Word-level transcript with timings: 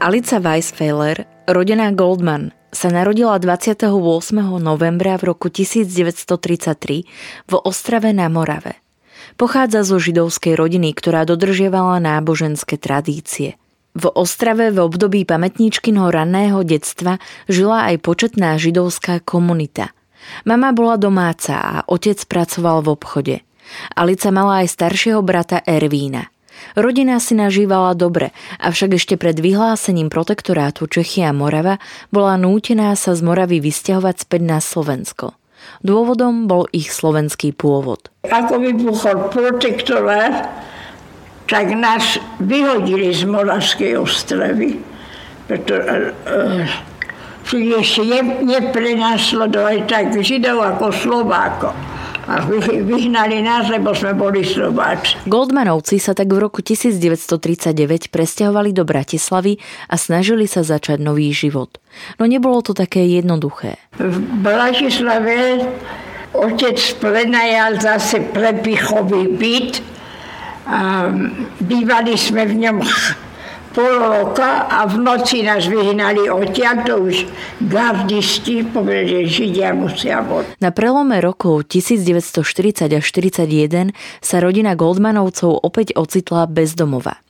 Alica 0.00 0.40
Weisfeiler, 0.40 1.28
rodená 1.44 1.92
Goldman, 1.92 2.56
sa 2.72 2.88
narodila 2.88 3.36
28. 3.36 3.84
novembra 4.56 5.20
v 5.20 5.28
roku 5.28 5.52
1933 5.52 7.04
v 7.44 7.52
Ostrave 7.60 8.08
na 8.16 8.32
Morave. 8.32 8.80
Pochádza 9.36 9.84
zo 9.84 10.00
židovskej 10.00 10.56
rodiny, 10.56 10.96
ktorá 10.96 11.28
dodržievala 11.28 12.00
náboženské 12.00 12.80
tradície. 12.80 13.60
V 13.92 14.08
Ostrave 14.16 14.72
v 14.72 14.80
období 14.80 15.28
pamätníčkinho 15.28 16.08
ranného 16.08 16.64
detstva 16.64 17.20
žila 17.44 17.92
aj 17.92 18.00
početná 18.00 18.56
židovská 18.56 19.20
komunita. 19.20 19.92
Mama 20.48 20.72
bola 20.72 20.96
domáca 20.96 21.60
a 21.60 21.74
otec 21.84 22.24
pracoval 22.24 22.88
v 22.88 22.88
obchode. 22.88 23.36
Alica 23.92 24.32
mala 24.32 24.64
aj 24.64 24.80
staršieho 24.80 25.20
brata 25.20 25.60
Ervína– 25.60 26.32
Rodina 26.78 27.18
si 27.18 27.34
nažívala 27.34 27.96
dobre, 27.98 28.30
avšak 28.62 28.96
ešte 28.96 29.14
pred 29.20 29.36
vyhlásením 29.38 30.08
protektorátu 30.08 30.86
Čechy 30.86 31.26
a 31.26 31.34
Morava 31.34 31.82
bola 32.14 32.38
nútená 32.38 32.94
sa 32.94 33.16
z 33.16 33.20
Moravy 33.24 33.58
vysťahovať 33.58 34.16
späť 34.24 34.42
na 34.46 34.58
Slovensko. 34.62 35.34
Dôvodom 35.84 36.48
bol 36.48 36.64
ich 36.72 36.88
slovenský 36.92 37.52
pôvod. 37.52 38.08
Ako 38.24 38.60
vybuchol 38.60 39.28
protektorát, 39.28 40.48
tak 41.48 41.74
nás 41.76 42.16
vyhodili 42.40 43.12
z 43.12 43.28
Moravskej 43.28 43.98
ostravy, 44.00 44.80
pretože 45.50 46.14
uh, 47.54 47.80
ešte 47.80 48.02
ne, 48.06 48.20
neprenasledovali 48.46 49.86
tak 49.90 50.14
Židov 50.14 50.58
ako 50.76 50.86
Slovákov 50.94 51.74
a 52.30 52.46
vyhnali 52.86 53.42
nás, 53.42 53.66
lebo 53.66 53.90
sme 53.90 54.14
boli 54.14 54.46
Slováci. 54.46 55.18
Goldmanovci 55.26 55.98
sa 55.98 56.14
tak 56.14 56.30
v 56.30 56.38
roku 56.38 56.62
1939 56.62 58.14
presťahovali 58.14 58.70
do 58.70 58.86
Bratislavy 58.86 59.58
a 59.90 59.98
snažili 59.98 60.46
sa 60.46 60.62
začať 60.62 61.02
nový 61.02 61.34
život. 61.34 61.82
No 62.22 62.30
nebolo 62.30 62.62
to 62.62 62.70
také 62.70 63.02
jednoduché. 63.02 63.82
V 63.98 64.16
Bratislave 64.46 65.66
otec 66.30 66.78
prenajal 67.02 67.82
zase 67.82 68.22
prepichový 68.30 69.26
byt. 69.34 69.82
A 70.70 71.10
bývali 71.58 72.14
sme 72.14 72.46
v 72.46 72.54
ňom 72.62 72.78
pol 73.70 74.02
roka 74.02 74.66
a 74.66 74.86
v 74.86 74.98
noci 74.98 75.46
nás 75.46 75.66
vyhnali 75.66 76.26
odtiaľ, 76.26 76.82
to 76.82 76.94
už 77.06 77.16
gardisti 77.62 78.66
povedali, 78.66 79.26
že 79.30 79.46
Židia 79.46 79.70
musia 79.74 80.20
von. 80.26 80.44
Na 80.58 80.74
prelome 80.74 81.22
rokov 81.22 81.70
1940 81.70 82.90
až 82.90 83.06
1941 83.06 83.94
sa 84.20 84.36
rodina 84.42 84.74
Goldmanovcov 84.74 85.62
opäť 85.62 85.94
ocitla 85.94 86.50
bez 86.50 86.74
domova. 86.74 87.22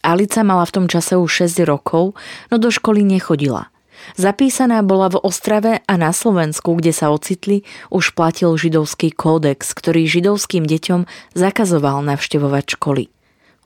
Alica 0.00 0.40
mala 0.40 0.64
v 0.64 0.74
tom 0.80 0.86
čase 0.88 1.18
už 1.18 1.50
6 1.50 1.68
rokov, 1.68 2.16
no 2.48 2.56
do 2.56 2.72
školy 2.72 3.04
nechodila. 3.04 3.68
Zapísaná 4.16 4.80
bola 4.80 5.12
v 5.12 5.20
Ostrave 5.20 5.84
a 5.84 5.94
na 6.00 6.16
Slovensku, 6.16 6.72
kde 6.72 6.96
sa 6.96 7.12
ocitli, 7.12 7.68
už 7.92 8.16
platil 8.16 8.56
židovský 8.56 9.12
kódex, 9.12 9.76
ktorý 9.76 10.08
židovským 10.08 10.64
deťom 10.64 11.04
zakazoval 11.36 12.00
navštevovať 12.08 12.80
školy. 12.80 13.12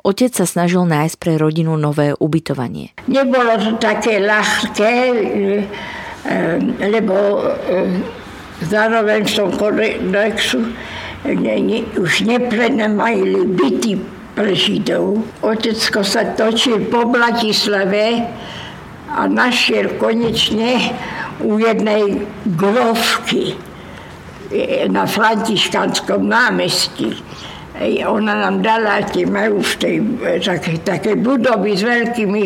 Otec 0.04 0.37
sa 0.37 0.44
snažil 0.44 0.84
nájsť 0.84 1.16
pre 1.16 1.41
rodinu 1.41 1.81
nové 1.81 2.12
ubytovanie. 2.12 2.92
Nebolo 3.09 3.56
to 3.56 3.81
také 3.81 4.20
ľahké, 4.20 4.92
e, 5.00 5.65
lebo 6.92 7.16
e, 7.41 7.88
zároveň 8.69 9.25
v 9.25 9.32
tom 9.32 9.48
kodexu 9.56 10.60
už 11.97 12.12
neprenajali 12.20 13.48
byty 13.56 13.92
pre 14.37 14.53
Židov. 14.53 15.25
Otecko 15.41 16.04
sa 16.04 16.36
točil 16.36 16.84
po 16.92 17.09
Bratislave 17.09 18.28
a 19.09 19.25
našiel 19.25 19.97
konečne 19.97 20.92
u 21.41 21.56
jednej 21.56 22.28
grovky 22.53 23.56
e, 24.53 24.84
na 24.84 25.09
Františkanskom 25.09 26.28
námestí 26.28 27.16
ona 28.07 28.39
nám 28.39 28.62
dala, 28.62 29.03
tie 29.03 29.27
majú 29.27 29.59
v 29.59 29.75
tej 29.83 29.97
také, 30.39 30.79
také 30.87 31.12
budovy 31.19 31.75
s 31.75 31.83
veľkými 31.83 32.43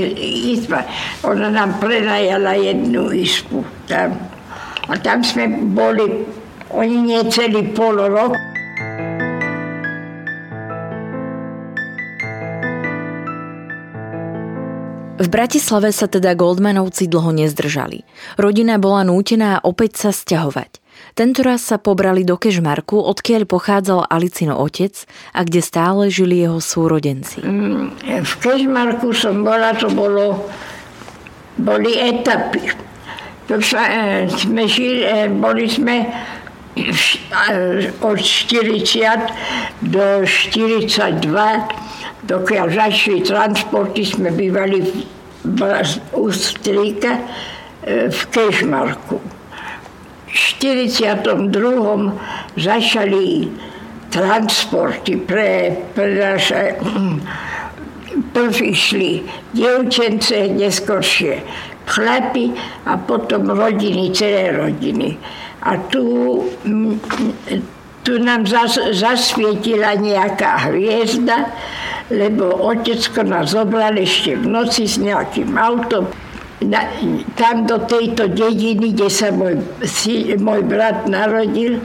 izbami, 0.56 0.88
ona 1.20 1.52
nám 1.52 1.76
prenajala 1.76 2.56
jednu 2.56 3.12
izbu 3.12 3.60
tam. 3.84 4.16
A 4.88 4.96
tam 4.96 5.20
sme 5.20 5.44
boli, 5.68 6.24
oni 6.72 6.96
nie 7.12 7.20
celý 7.28 7.76
pol 7.76 8.00
rok. 8.08 8.32
V 15.18 15.26
Bratislave 15.26 15.90
sa 15.90 16.06
teda 16.06 16.32
Goldmanovci 16.38 17.10
dlho 17.10 17.34
nezdržali. 17.36 18.06
Rodina 18.40 18.78
bola 18.80 19.04
nútená 19.04 19.60
opäť 19.60 20.08
sa 20.08 20.10
sťahovať. 20.14 20.87
Tento 21.14 21.40
raz 21.44 21.64
sa 21.64 21.80
pobrali 21.80 22.24
do 22.24 22.36
Kežmarku, 22.36 23.00
odkiaľ 23.00 23.48
pochádzal 23.48 24.08
Alicino 24.10 24.58
otec 24.58 24.92
a 25.32 25.44
kde 25.44 25.60
stále 25.64 26.02
žili 26.12 26.44
jeho 26.44 26.60
súrodenci. 26.60 27.40
Mm, 27.42 27.94
v 28.24 28.32
Kežmarku 28.42 29.14
som 29.16 29.44
bola, 29.44 29.72
to 29.74 29.88
bolo, 29.92 30.48
boli 31.56 31.96
etapy. 31.96 32.88
To 33.48 33.56
sa, 33.64 33.88
e, 33.88 34.28
sme 34.28 34.68
žili, 34.68 35.08
e, 35.08 35.32
boli 35.32 35.64
sme 35.64 36.04
e, 36.04 36.10
od 38.04 38.18
40 38.20 39.88
do 39.88 40.20
42, 40.20 41.24
dokiaľ 42.28 42.66
začali 42.68 43.24
transporty, 43.24 44.04
sme 44.04 44.28
bývali 44.36 44.84
v, 44.84 44.90
v 45.48 45.60
Ustríka 46.12 47.24
v 47.88 48.20
Kežmarku. 48.28 49.37
42. 50.32 52.12
začali 52.56 53.48
transporty 54.08 55.16
pre, 55.16 55.76
pre 55.92 56.08
naše 56.16 56.76
prv 58.34 58.56
dievčence, 59.54 60.36
neskôršie 60.52 61.44
chlapi 61.88 62.52
a 62.84 63.00
potom 63.00 63.48
rodiny, 63.48 64.12
celé 64.12 64.52
rodiny. 64.52 65.16
A 65.64 65.80
tu, 65.88 66.04
tu 68.04 68.12
nám 68.20 68.44
zas, 68.44 68.76
zasvietila 68.76 69.96
nejaká 69.96 70.68
hviezda, 70.68 71.48
lebo 72.12 72.52
otecko 72.68 73.24
nás 73.24 73.56
zobral 73.56 73.96
ešte 73.96 74.36
v 74.36 74.44
noci 74.48 74.84
s 74.84 75.00
nejakým 75.00 75.56
autom 75.56 76.08
na, 76.64 76.90
tam 77.38 77.66
do 77.66 77.78
tejto 77.86 78.30
dediny, 78.30 78.94
kde 78.94 79.08
sa 79.10 79.30
môj, 79.30 79.62
si, 79.86 80.34
môj 80.38 80.66
brat 80.66 81.06
narodil, 81.06 81.78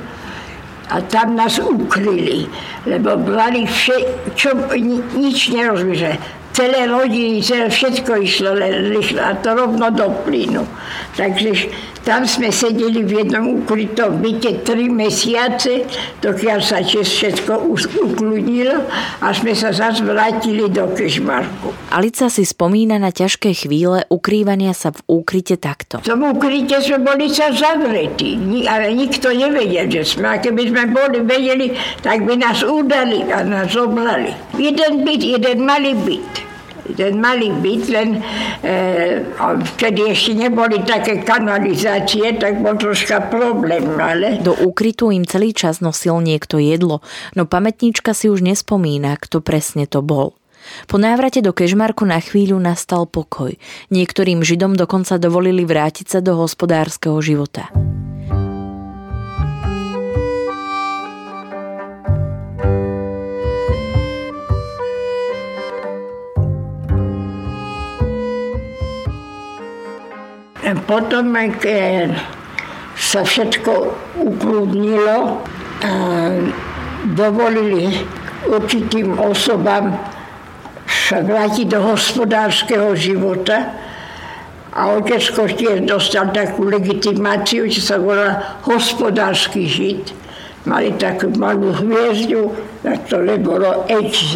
a 0.89 1.01
tam 1.01 1.35
nás 1.35 1.57
ukryli, 1.57 2.45
lebo 2.85 3.17
brali 3.17 3.65
vše, 3.65 3.97
čo, 4.35 4.53
ni, 4.75 4.99
nič 5.15 5.49
nerozumie, 5.49 6.19
celé 6.53 6.85
rodiny, 6.85 7.41
celé 7.41 7.71
všetko 7.71 8.11
išlo 8.21 8.53
rýchlo 8.93 9.21
a 9.23 9.33
to 9.41 9.57
rovno 9.57 9.89
do 9.89 10.13
plynu. 10.27 10.67
Takže 11.17 11.71
tam 12.03 12.27
sme 12.27 12.51
sedeli 12.51 12.99
v 13.07 13.23
jednom 13.23 13.63
ukrytom 13.63 14.19
byte 14.19 14.67
tri 14.67 14.91
mesiace, 14.91 15.87
dokiaľ 16.19 16.59
sa 16.59 16.83
všetko 16.83 17.71
ukludnilo 18.03 18.83
a 19.23 19.31
sme 19.31 19.55
sa 19.55 19.71
zase 19.71 20.03
vrátili 20.03 20.67
do 20.67 20.91
Kešmarku. 20.91 21.71
Alica 21.95 22.27
si 22.27 22.43
spomína 22.43 22.99
na 22.99 23.15
ťažké 23.15 23.55
chvíle 23.55 24.03
ukrývania 24.11 24.75
sa 24.75 24.91
v 24.91 25.23
úkryte 25.23 25.55
takto. 25.55 26.03
V 26.03 26.11
tom 26.11 26.27
ukryte 26.27 26.83
sme 26.83 26.99
boli 27.07 27.31
sa 27.31 27.55
zavretí, 27.55 28.35
ale 28.67 28.91
nikto 28.91 29.31
nevedel, 29.31 29.87
že 29.87 30.03
sme. 30.03 30.35
A 30.35 30.43
keby 30.43 30.75
sme 30.75 30.83
boli 30.91 31.23
vedeli, 31.23 31.71
tak 32.03 32.27
by 32.27 32.35
nás 32.35 32.67
udali 32.67 33.23
a 33.31 33.47
nás 33.47 33.71
oblali. 33.79 34.35
Jeden 34.59 35.07
byt, 35.07 35.23
jeden 35.23 35.63
malý 35.63 35.95
byt 36.03 36.52
ten 36.91 37.15
malý 37.15 37.55
byt, 37.55 37.83
len 37.87 38.09
e, 38.15 38.19
vtedy 39.75 40.11
ešte 40.11 40.35
neboli 40.35 40.83
také 40.83 41.23
kanalizácie, 41.23 42.35
tak 42.35 42.59
bol 42.59 42.75
troška 42.75 43.31
problém, 43.31 43.87
ale... 43.95 44.43
Do 44.43 44.51
úkrytu 44.51 45.15
im 45.15 45.23
celý 45.23 45.55
čas 45.55 45.79
nosil 45.79 46.19
niekto 46.19 46.59
jedlo, 46.59 46.99
no 47.39 47.47
pamätníčka 47.47 48.11
si 48.11 48.27
už 48.27 48.43
nespomína, 48.43 49.15
kto 49.15 49.39
presne 49.39 49.87
to 49.87 50.03
bol. 50.03 50.35
Po 50.87 50.95
návrate 50.95 51.43
do 51.43 51.51
Kežmarku 51.51 52.07
na 52.07 52.23
chvíľu 52.23 52.55
nastal 52.55 53.03
pokoj. 53.03 53.51
Niektorým 53.91 54.43
Židom 54.43 54.79
dokonca 54.79 55.19
dovolili 55.19 55.67
vrátiť 55.67 56.07
sa 56.07 56.19
do 56.23 56.39
hospodárskeho 56.39 57.19
života. 57.19 57.67
Potom, 70.63 71.35
keď 71.59 72.15
sa 72.95 73.27
všetko 73.27 73.71
ukludnilo, 74.23 75.43
dovolili 77.11 77.91
určitým 78.47 79.19
osobám 79.19 79.91
sa 80.87 81.19
vrátiť 81.19 81.67
do 81.67 81.79
hospodárskeho 81.83 82.95
života. 82.95 83.75
A 84.73 84.89
otecko 84.97 85.45
tiež 85.51 85.85
dostal 85.85 86.33
takú 86.33 86.65
legitimáciu, 86.65 87.69
čo 87.69 87.81
sa 87.83 88.01
volá 88.01 88.57
hospodársky 88.65 89.69
žid. 89.69 90.15
Mali 90.65 90.95
takú 90.95 91.29
malú 91.35 91.75
hviezdu, 91.75 92.55
na 92.81 92.97
ktoré 93.03 93.37
bolo 93.37 93.85
HZ, 93.85 94.33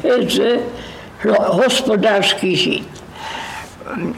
HZ 0.00 0.36
hospodársky 1.60 2.56
žid. 2.56 2.88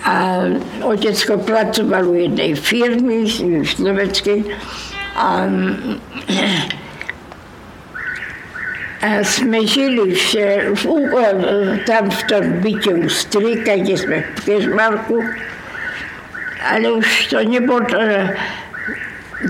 A 0.04 0.42
otecko 0.80 1.38
pracoval 1.38 2.08
u 2.08 2.14
jednej 2.16 2.56
firmy 2.56 3.28
slovenskej 3.64 4.48
a, 5.12 5.44
a 9.04 9.08
sme 9.20 9.60
žili 9.68 10.16
v, 10.16 10.24
v, 10.72 10.84
tam 11.84 12.08
v 12.08 12.20
tom 12.32 12.44
byte 12.64 12.92
u 12.96 13.08
strika, 13.12 13.76
kde 13.76 13.94
sme 14.00 14.18
v 14.24 14.38
Kežmarku, 14.48 15.20
ale 16.64 16.86
už 16.96 17.08
to 17.28 17.44
nebolo 17.44 17.84
to, 17.84 18.00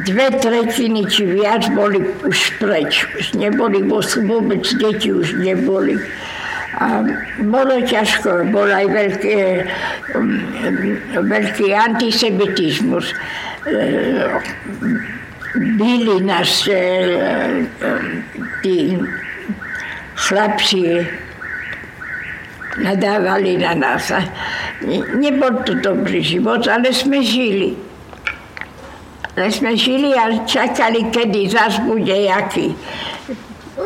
dve 0.05 0.29
tretiny 0.37 1.09
či 1.09 1.25
viac 1.25 1.65
boli 1.73 2.05
už 2.27 2.61
preč. 2.61 3.09
Už 3.17 3.41
neboli 3.41 3.81
vôbec 4.29 4.65
deti, 4.77 5.13
už 5.13 5.41
neboli. 5.41 5.97
A 6.77 7.01
bolo 7.49 7.81
ťažko, 7.81 8.53
bol 8.53 8.69
aj 8.69 8.87
veľký, 8.93 9.35
um, 10.13 10.37
veľký 11.25 11.73
antisemitizmus. 11.73 13.09
Byli 15.59 16.17
nás 16.29 16.69
e, 16.69 16.77
tí 18.61 19.01
chlapci, 20.29 21.09
nadávali 22.85 23.57
na 23.59 23.73
nás. 23.73 24.13
Nebol 25.17 25.65
to 25.65 25.73
dobrý 25.81 26.21
život, 26.21 26.69
ale 26.69 26.93
sme 26.93 27.25
žili. 27.25 27.75
Ale 29.35 29.49
sme 29.49 29.73
žili 29.73 30.13
a 30.15 30.45
čakali, 30.45 31.09
kedy 31.09 31.49
zase 31.49 31.81
bude 31.87 32.13
jaký, 32.13 32.77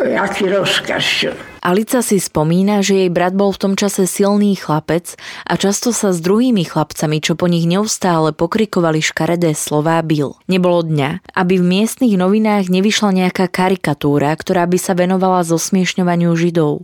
jaký 0.01 0.49
rozkaz. 0.49 1.29
Alica 1.63 2.03
si 2.03 2.19
spomína, 2.19 2.83
že 2.83 3.07
jej 3.07 3.11
brat 3.13 3.37
bol 3.39 3.55
v 3.55 3.61
tom 3.61 3.75
čase 3.79 4.11
silný 4.11 4.59
chlapec 4.59 5.15
a 5.47 5.55
často 5.55 5.95
sa 5.95 6.11
s 6.11 6.19
druhými 6.19 6.67
chlapcami, 6.67 7.23
čo 7.23 7.39
po 7.39 7.47
nich 7.47 7.71
neustále 7.71 8.35
pokrikovali 8.35 8.99
škaredé 8.99 9.55
slová, 9.55 10.03
bil. 10.03 10.35
Nebolo 10.51 10.83
dňa, 10.83 11.23
aby 11.39 11.63
v 11.63 11.69
miestnych 11.79 12.19
novinách 12.19 12.67
nevyšla 12.67 13.15
nejaká 13.15 13.47
karikatúra, 13.47 14.35
ktorá 14.35 14.67
by 14.67 14.79
sa 14.81 14.99
venovala 14.99 15.47
zosmiešňovaniu 15.47 16.35
židov. 16.35 16.83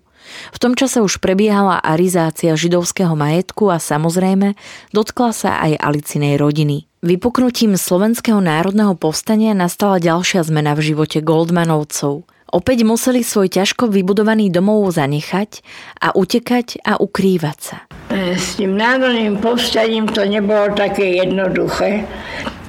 V 0.52 0.58
tom 0.60 0.76
čase 0.76 1.00
už 1.00 1.24
prebiehala 1.24 1.80
arizácia 1.80 2.52
židovského 2.52 3.16
majetku 3.16 3.72
a 3.72 3.80
samozrejme 3.80 4.54
dotkla 4.92 5.30
sa 5.32 5.50
aj 5.64 5.80
Alicinej 5.80 6.36
rodiny. 6.36 6.84
Vypuknutím 7.00 7.78
Slovenského 7.78 8.42
národného 8.42 8.98
povstania 8.98 9.54
nastala 9.54 10.02
ďalšia 10.02 10.42
zmena 10.44 10.74
v 10.76 10.92
živote 10.92 11.24
Goldmanovcov– 11.24 12.22
Opäť 12.48 12.88
museli 12.88 13.20
svoj 13.20 13.52
ťažko 13.52 13.92
vybudovaný 13.92 14.48
domov 14.48 14.88
zanechať 14.96 15.60
a 16.00 16.16
utekať 16.16 16.80
a 16.80 16.96
ukrývať 16.96 17.58
sa. 17.60 17.76
E, 18.08 18.40
s 18.40 18.56
tým 18.56 18.72
národným 18.72 19.36
povstaním 19.36 20.08
to 20.08 20.24
nebolo 20.24 20.72
také 20.72 21.20
jednoduché, 21.20 22.08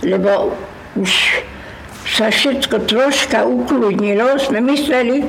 lebo 0.03 0.51
už 0.99 1.43
sa 2.03 2.27
všetko 2.27 2.91
troška 2.91 3.47
ukludnilo. 3.47 4.35
Sme 4.35 4.59
mysleli, 4.67 5.23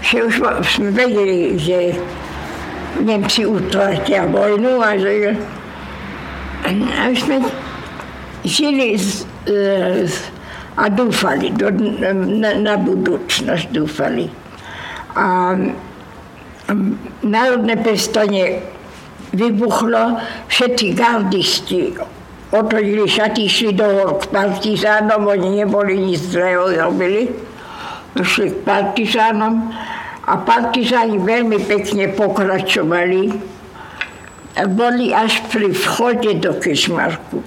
že 0.00 0.24
už 0.24 0.40
sme 0.64 0.88
vedeli, 0.88 1.60
že 1.60 1.92
Nemci 3.04 3.44
utvrtia 3.44 4.24
vojnu 4.26 4.80
a 4.80 4.96
že 4.96 5.36
a 6.68 7.14
sme 7.14 7.40
žili 8.44 8.98
z, 8.98 9.24
z 10.04 10.16
a 10.78 10.86
dúfali, 10.86 11.50
do, 11.58 11.74
na, 11.74 12.54
na 12.54 12.74
budúcnosť 12.78 13.66
dúfali. 13.74 14.30
A 15.18 15.58
národné 17.26 17.74
pestanie 17.82 18.62
vybuchlo, 19.34 20.22
všetci 20.46 20.86
gardisti 20.94 21.98
otvorili 22.54 23.04
šaty, 23.04 23.44
išli 23.44 23.76
do 23.76 23.84
hor 23.84 24.22
k 24.22 24.30
partizánom, 24.32 25.28
oni 25.28 25.64
neboli 25.64 25.98
nič 26.00 26.32
zlého 26.32 26.70
robili, 26.72 27.28
išli 28.16 28.54
k 28.54 28.58
partizánom 28.64 29.68
a 30.24 30.32
partizáni 30.40 31.20
veľmi 31.20 31.58
pekne 31.66 32.12
pokračovali 32.14 33.56
boli 34.66 35.14
až 35.14 35.44
pri 35.52 35.70
vchode 35.70 36.42
do 36.42 36.56
Kešmarku. 36.58 37.38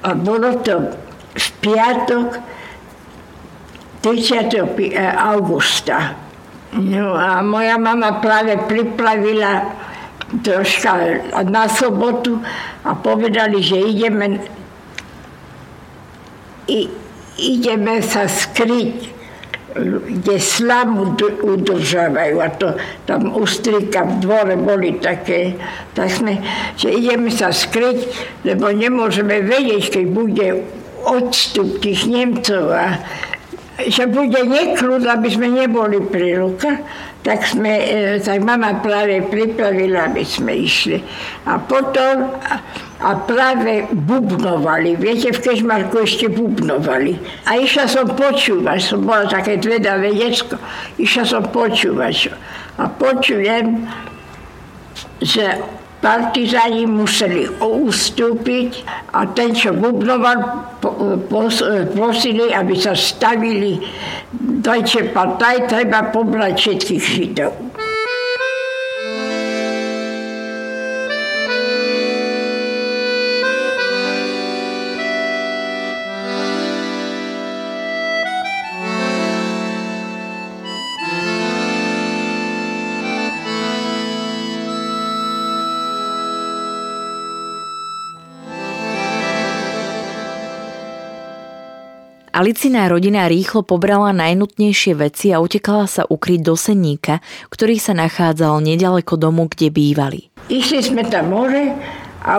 A 0.00 0.16
bolo 0.16 0.56
to 0.64 0.96
v 1.36 1.46
piatok 1.60 2.40
30. 4.08 4.96
augusta. 5.16 6.16
No 6.72 7.12
a 7.12 7.44
moja 7.44 7.76
mama 7.76 8.24
práve 8.24 8.56
priplavila 8.64 9.68
troška 10.40 11.24
na 11.44 11.68
sobotu 11.68 12.40
a 12.84 12.96
povedali, 12.96 13.60
že 13.60 13.76
ideme, 13.76 14.40
i, 16.68 16.88
ideme 17.36 18.00
sa 18.00 18.24
skryť 18.24 19.20
kde 20.08 20.40
slamu 20.40 21.14
udržávajú 21.44 22.36
a 22.40 22.48
to 22.56 22.74
tam 23.06 23.30
u 23.36 23.44
strika 23.46 24.02
v 24.02 24.24
dvore 24.24 24.56
boli 24.58 24.96
také, 24.98 25.54
tak 25.92 26.08
sme, 26.08 26.40
že 26.74 26.90
ideme 26.90 27.30
sa 27.30 27.52
skryť, 27.52 28.08
lebo 28.48 28.72
nemôžeme 28.72 29.44
vedieť, 29.44 30.00
keď 30.00 30.04
bude 30.08 30.48
odstup 31.04 31.78
tých 31.78 32.10
Nemcov 32.10 32.74
a 32.74 32.98
že 33.86 34.10
bude 34.10 34.42
neklud, 34.42 35.06
aby 35.06 35.28
sme 35.30 35.54
neboli 35.54 36.02
pri 36.02 36.42
rukách, 36.42 36.82
tak, 37.22 37.46
sme, 37.46 37.72
e, 37.78 38.18
tak 38.18 38.42
mama 38.42 38.82
práve 38.82 39.22
pripravila, 39.22 40.10
aby 40.10 40.26
sme 40.26 40.66
išli. 40.66 40.98
A 41.46 41.62
potom 41.62 42.34
a 42.98 43.14
práve 43.14 43.86
bubnovali. 43.94 44.98
Viete, 44.98 45.30
v 45.30 45.38
Kežmarku 45.38 46.02
ešte 46.02 46.26
bubnovali. 46.26 47.14
A 47.46 47.62
išla 47.62 47.86
som 47.86 48.10
počúvať, 48.10 48.78
som 48.82 49.06
bola 49.06 49.30
také 49.30 49.54
dvedavé 49.54 50.18
decko. 50.18 50.58
Išla 50.98 51.22
som 51.22 51.42
počúvať. 51.46 52.34
A 52.82 52.90
počujem, 52.90 53.86
že 55.22 55.62
partizáni 55.98 56.86
museli 56.86 57.50
ustúpiť 57.58 58.86
a 59.14 59.26
ten, 59.34 59.50
čo 59.50 59.74
bubnoval, 59.74 60.38
prosili, 61.94 62.54
aby 62.54 62.74
sa 62.78 62.94
stavili 62.94 63.82
Deutsche 64.62 65.10
Partei, 65.10 65.66
treba 65.66 66.06
pobrať 66.14 66.54
všetkých 66.54 67.02
Židov. 67.02 67.67
Alicina 92.38 92.86
rodina 92.86 93.26
rýchlo 93.26 93.66
pobrala 93.66 94.14
najnutnejšie 94.14 94.94
veci 94.94 95.34
a 95.34 95.42
utekala 95.42 95.90
sa 95.90 96.06
ukryť 96.06 96.40
do 96.46 96.54
senníka, 96.54 97.18
ktorý 97.50 97.82
sa 97.82 97.98
nachádzal 97.98 98.62
nedaleko 98.62 99.18
domu, 99.18 99.50
kde 99.50 99.74
bývali. 99.74 100.30
Išli 100.46 100.86
sme 100.86 101.02
tam 101.02 101.34
hore 101.34 101.74
a 102.22 102.38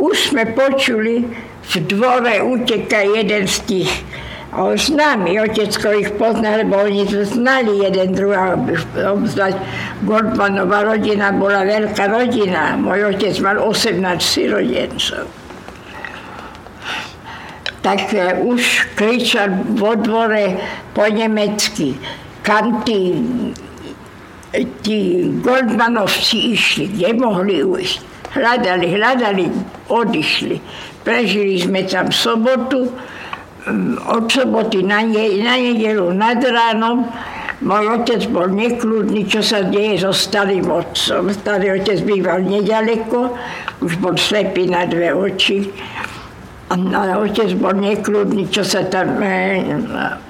už 0.00 0.32
sme 0.32 0.48
počuli, 0.56 1.28
v 1.60 1.72
dvore 1.84 2.40
uteka 2.40 3.04
jeden 3.04 3.44
z 3.44 3.56
tých 3.68 3.92
a 4.56 4.64
on 4.64 4.80
s 4.80 4.88
nami, 4.88 5.36
otecko 5.36 5.92
ich 5.92 6.08
pozná, 6.16 6.64
lebo 6.64 6.80
oni 6.80 7.04
to 7.04 7.20
znali 7.28 7.84
jeden 7.84 8.16
druhého. 8.16 8.56
Obzvlášť 8.96 9.60
Goldmanová 10.08 10.88
rodina 10.88 11.36
bola 11.36 11.68
veľká 11.68 12.08
rodina. 12.08 12.80
Môj 12.80 13.12
otec 13.12 13.36
mal 13.44 13.60
18 13.60 14.00
sirodencov 14.24 15.47
tak 17.88 18.12
e, 18.12 18.36
už 18.44 18.92
kričal 18.92 19.64
vo 19.80 19.96
dvore 19.96 20.60
po 20.92 21.08
nemecky. 21.08 21.96
Kam 22.44 22.84
tí, 22.84 23.16
tí 24.84 25.24
Goldmanovci 25.40 26.52
išli, 26.52 26.92
kde 26.92 27.16
mohli 27.16 27.64
ujsť. 27.64 27.96
Hľadali, 28.28 28.86
hľadali, 28.92 29.44
odišli. 29.88 30.56
Prežili 31.00 31.56
sme 31.56 31.88
tam 31.88 32.12
sobotu, 32.12 32.92
od 34.04 34.24
soboty 34.28 34.84
na, 34.84 35.00
ne, 35.00 35.40
na 35.40 35.56
nedelu 35.56 36.12
nad 36.12 36.40
ránom. 36.44 37.08
Môj 37.58 38.04
otec 38.04 38.22
bol 38.30 38.52
nekludný, 38.52 39.26
čo 39.26 39.42
sa 39.42 39.64
deje 39.64 40.04
so 40.04 40.12
starým 40.12 40.68
otcom. 40.68 41.32
Starý 41.32 41.80
otec 41.80 42.04
býval 42.04 42.44
nedaleko, 42.44 43.34
už 43.80 43.98
bol 43.98 44.14
slepý 44.14 44.70
na 44.70 44.84
dve 44.84 45.10
oči. 45.10 45.72
A 46.68 46.76
otec 47.24 47.56
bol 47.56 47.72
nekľudný, 47.80 48.52
čo 48.52 48.60
sa 48.60 48.84
tam 48.84 49.16
e, 49.24 49.64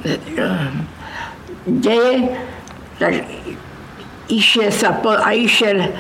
e, 0.06 0.46
deje. 1.66 2.30
Tak 3.02 3.14
išiel 4.30 4.70
sa 4.70 4.94
po, 5.02 5.18
a 5.18 5.34
išiel 5.34 5.90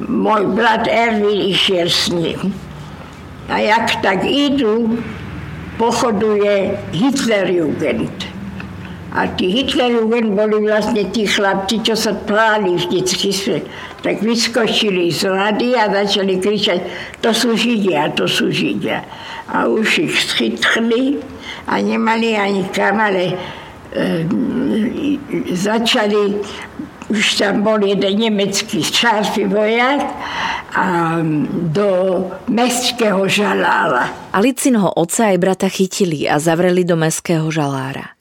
môj 0.00 0.56
brat 0.56 0.88
Erwin 0.88 1.52
išiel 1.52 1.92
s 1.92 2.08
ním. 2.08 2.56
A 3.52 3.60
jak 3.60 4.00
tak 4.00 4.24
idú, 4.24 4.96
pochoduje 5.76 6.80
Hitlerjugend. 6.96 8.33
A 9.14 9.30
tí 9.30 9.46
Hitlerjugend 9.46 10.34
boli 10.34 10.66
vlastne 10.66 11.06
tí 11.14 11.22
chlapci, 11.30 11.86
čo 11.86 11.94
sa 11.94 12.18
pláli 12.18 12.74
vždycky. 12.74 13.30
Tak 14.02 14.20
vyskočili 14.20 15.08
z 15.14 15.30
rady 15.30 15.78
a 15.78 15.86
začali 15.86 16.42
kričať, 16.42 16.82
to 17.22 17.30
sú 17.30 17.54
Židia, 17.54 18.10
to 18.12 18.26
sú 18.26 18.50
Židia 18.50 19.06
a 19.48 19.68
už 19.68 19.98
ich 19.98 20.16
schytli 20.24 21.20
a 21.68 21.80
nemali 21.80 22.36
ani 22.36 22.64
kam, 22.72 22.96
ale 23.00 23.36
e, 23.92 24.24
začali, 25.52 26.40
už 27.12 27.24
tam 27.36 27.60
bol 27.60 27.84
jeden 27.84 28.16
nemecký 28.16 28.80
časý 28.80 29.44
vojak 29.44 30.00
a 30.72 31.20
do 31.68 31.88
mestského 32.48 33.28
žalára. 33.28 34.32
Alicinho 34.32 34.88
otca 34.96 35.30
aj 35.30 35.36
brata 35.36 35.68
chytili 35.68 36.24
a 36.24 36.40
zavreli 36.40 36.88
do 36.88 36.96
mestského 36.96 37.46
žalára. 37.52 38.13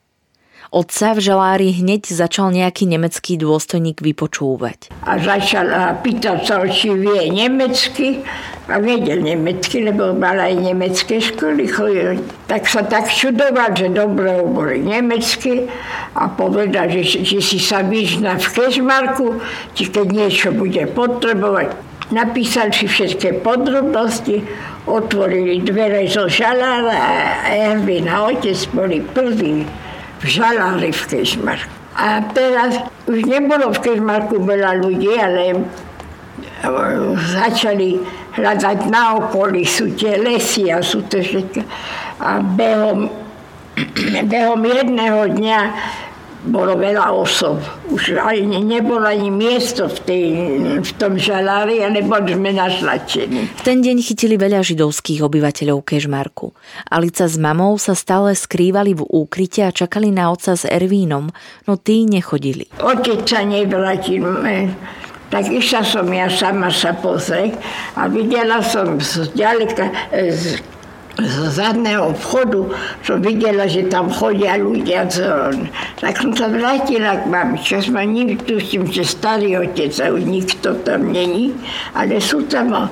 Otca 0.74 1.14
v 1.14 1.22
žalári 1.22 1.70
hneď 1.70 2.10
začal 2.10 2.50
nejaký 2.50 2.90
nemecký 2.90 3.38
dôstojník 3.38 4.02
vypočúvať. 4.02 4.90
A 5.06 5.22
začal 5.22 5.70
a 5.70 5.94
pýtať 5.94 6.50
sa, 6.50 6.66
či 6.66 6.90
vie 6.98 7.30
nemecky 7.30 8.26
a 8.66 8.82
vedel 8.82 9.22
nemecky, 9.22 9.86
lebo 9.86 10.18
mal 10.18 10.34
aj 10.34 10.58
nemecké 10.58 11.22
školy. 11.22 11.70
Tak 12.50 12.66
sa 12.66 12.82
tak 12.90 13.06
čudoval, 13.06 13.78
že 13.78 13.94
dobre 13.94 14.42
boli 14.42 14.82
nemecky 14.82 15.70
a 16.18 16.26
povedal, 16.34 16.90
že, 16.90 17.22
že 17.22 17.38
si 17.38 17.62
sa 17.62 17.86
vyzna 17.86 18.42
v 18.42 18.48
Kežmarku, 18.50 19.46
či 19.78 19.94
keď 19.94 20.08
niečo 20.10 20.50
bude 20.58 20.90
potrebovať. 20.90 21.70
Napísal 22.10 22.74
si 22.74 22.90
všetky 22.90 23.46
podrobnosti, 23.46 24.42
otvorili 24.90 25.62
dvere 25.62 26.10
zo 26.10 26.26
žalára 26.26 26.98
a 26.98 27.10
Ervin 27.78 28.10
a 28.10 28.26
otec 28.26 28.58
boli 28.74 29.06
prví 29.06 29.70
v 30.24 30.26
žalári 30.32 30.96
v 30.96 31.04
Kežmarku. 31.12 31.74
A 31.94 32.26
teraz 32.34 32.80
už 33.06 33.28
nebolo 33.28 33.70
v 33.70 33.80
Kežmarku 33.84 34.42
veľa 34.42 34.82
ľudí, 34.82 35.14
ale 35.14 35.62
začali 37.38 38.00
hľadať 38.34 38.80
na 38.90 39.20
okolí, 39.20 39.68
sú 39.68 39.94
tie 39.94 40.18
lesy 40.18 40.72
a 40.72 40.82
sú 40.82 41.06
to 41.06 41.20
všetko. 41.22 41.62
A 42.24 42.40
behom, 42.40 43.12
behom 44.32 44.62
jedného 44.64 45.28
dňa 45.38 45.60
bolo 46.44 46.76
veľa 46.76 47.16
osob. 47.16 47.64
Už 47.88 48.20
ani 48.20 48.60
nebolo 48.60 49.08
ani 49.08 49.32
miesto 49.32 49.88
v, 49.88 50.00
tej, 50.04 50.26
v 50.84 50.92
tom 51.00 51.16
žalári, 51.16 51.80
ale 51.80 52.04
boli 52.04 52.36
sme 52.36 52.52
našlačení. 52.52 53.48
V 53.48 53.62
ten 53.64 53.80
deň 53.80 54.04
chytili 54.04 54.36
veľa 54.36 54.60
židovských 54.60 55.24
obyvateľov 55.24 55.88
Kežmarku. 55.88 56.52
Alica 56.92 57.26
s 57.28 57.40
mamou 57.40 57.80
sa 57.80 57.96
stále 57.96 58.36
skrývali 58.36 58.92
v 58.98 59.08
úkryte 59.08 59.64
a 59.64 59.72
čakali 59.72 60.12
na 60.12 60.28
otca 60.30 60.60
s 60.60 60.68
Ervínom, 60.68 61.32
no 61.64 61.74
tí 61.80 62.04
nechodili. 62.04 62.68
Otec 62.84 63.24
sa 63.24 63.48
nevrátil 63.48 64.24
tak 65.34 65.50
išla 65.50 65.82
som 65.82 66.06
ja 66.14 66.30
sama 66.30 66.70
sa 66.70 66.94
pozrieť 66.94 67.58
a 67.98 68.06
videla 68.06 68.62
som 68.62 69.02
z 69.02 69.34
ďaleka, 69.34 69.90
z, 70.14 70.62
z 71.14 71.36
zadného 71.54 72.10
vchodu, 72.18 72.74
som 73.06 73.22
videla, 73.22 73.70
že 73.70 73.86
tam 73.86 74.10
chodia 74.10 74.58
ľudia. 74.58 75.06
Tak 76.02 76.14
som 76.18 76.34
sa 76.34 76.50
vrátila 76.50 77.22
k 77.22 77.30
mami, 77.30 77.62
čo 77.62 77.78
ma 77.94 78.02
nikto, 78.02 78.58
tým, 78.58 78.90
že 78.90 79.06
starý 79.06 79.62
otec 79.62 79.94
a 80.02 80.10
už 80.10 80.26
nikto 80.26 80.74
tam 80.82 81.14
není, 81.14 81.54
ale 81.94 82.18
sú 82.18 82.50
tam, 82.50 82.90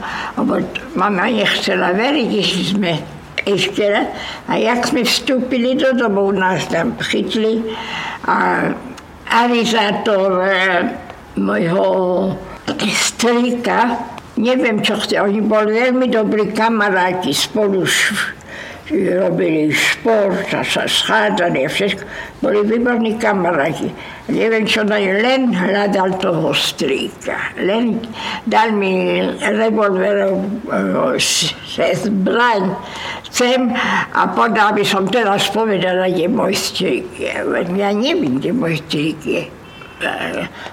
mama 0.93 1.25
nechcela 1.33 1.97
veriť, 1.97 2.29
že 2.45 2.77
sme 2.77 2.93
ešte 3.41 3.89
raz. 3.89 4.05
A 4.45 4.61
jak 4.61 4.85
sme 4.85 5.01
vstúpili 5.01 5.73
do 5.73 5.97
domu, 5.97 6.29
nás 6.29 6.69
tam 6.69 6.93
chytli 7.01 7.65
a 8.29 8.69
arizátor 9.25 10.45
môjho 11.41 11.89
strýka, 12.85 13.97
neviem 14.41 14.81
čo 14.81 14.97
chce, 14.97 15.21
oni 15.21 15.45
boli 15.45 15.77
veľmi 15.77 16.09
dobrí 16.09 16.49
kamaráti, 16.49 17.29
spolu 17.29 17.85
robili 18.91 19.71
šport 19.71 20.51
a 20.51 20.63
sa 20.67 20.83
schádzali 20.83 21.63
a 21.63 21.69
všetko. 21.71 22.03
Boli 22.43 22.59
výborní 22.67 23.15
kamaráti. 23.15 23.87
Neviem 24.27 24.67
čo, 24.67 24.83
no 24.83 24.99
len 24.99 25.55
hľadal 25.55 26.19
toho 26.19 26.51
strýka. 26.51 27.55
Len 27.55 28.03
dal 28.47 28.75
mi 28.75 29.23
revolverov 29.39 30.43
zbraň 31.71 32.63
sem 33.31 33.71
a 34.11 34.21
podal 34.35 34.75
by 34.75 34.83
som 34.83 35.07
teraz 35.07 35.47
povedala, 35.55 36.11
kde 36.11 36.27
môj 36.27 36.51
strík 36.51 37.07
je. 37.15 37.31
Ja 37.79 37.91
neviem, 37.95 38.43
kde 38.43 38.51
môj 38.51 38.83
strík 38.87 39.19
je. 39.23 39.43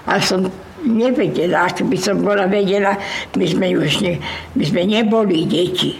A 0.09 0.19
som 0.19 0.51
nevedela, 0.85 1.67
ak 1.67 1.83
by 1.83 1.97
som 1.99 2.21
bola 2.23 2.47
vedela, 2.47 2.95
my 3.35 3.45
sme 3.45 3.75
už 3.75 4.03
ne, 4.05 4.13
my 4.55 4.63
sme 4.63 4.83
neboli 4.85 5.45
deti. 5.49 5.95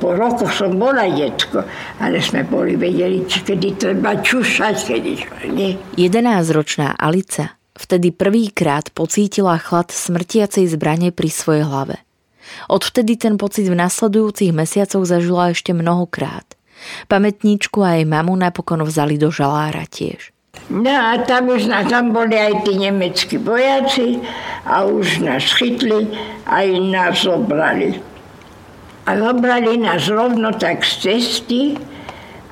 po 0.00 0.08
rokoch 0.16 0.48
som 0.56 0.80
bola 0.80 1.04
detko, 1.04 1.60
ale 2.00 2.24
sme 2.24 2.48
boli 2.48 2.80
vedeli, 2.80 3.28
kedy 3.28 3.76
treba 3.76 4.16
čušať, 4.16 4.76
kedy 4.88 5.12
nie. 5.52 5.76
11-ročná 6.00 6.96
Alica 6.96 7.60
vtedy 7.74 8.14
prvýkrát 8.14 8.88
pocítila 8.94 9.58
chlad 9.58 9.90
smrtiacej 9.90 10.70
zbrane 10.70 11.10
pri 11.10 11.28
svojej 11.28 11.66
hlave. 11.66 12.00
Odvtedy 12.70 13.18
ten 13.18 13.34
pocit 13.40 13.66
v 13.66 13.76
nasledujúcich 13.76 14.54
mesiacoch 14.54 15.02
zažila 15.04 15.52
ešte 15.52 15.74
mnohokrát. 15.74 16.44
Pamätníčku 17.08 17.80
a 17.80 17.98
jej 17.98 18.06
mamu 18.06 18.36
napokon 18.36 18.84
vzali 18.84 19.16
do 19.16 19.32
žalára 19.32 19.88
tiež. 19.88 20.33
No 20.72 20.90
a 20.90 21.20
tam 21.20 21.52
už 21.52 21.68
na, 21.68 21.84
tam 21.84 22.16
boli 22.16 22.32
aj 22.34 22.64
tí 22.64 22.80
nemeckí 22.80 23.36
vojaci 23.36 24.24
a 24.64 24.88
už 24.88 25.20
nás 25.20 25.44
chytli 25.60 26.08
a 26.48 26.64
i 26.64 26.80
nás 26.80 27.20
zobrali. 27.20 28.00
A 29.04 29.10
zobrali 29.12 29.76
nás 29.76 30.08
rovno 30.08 30.56
tak 30.56 30.80
z 30.80 30.92
cesty 31.04 31.76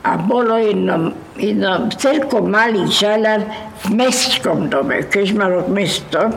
a 0.05 0.21
bolo 0.21 0.61
jedno, 0.61 1.17
jedno 1.41 1.89
celkom 1.97 2.53
malý 2.53 2.85
žalár 2.93 3.49
v 3.89 3.97
mestskom 3.97 4.69
dome, 4.69 5.09
Kežmarok 5.09 5.73
mesto, 5.73 6.29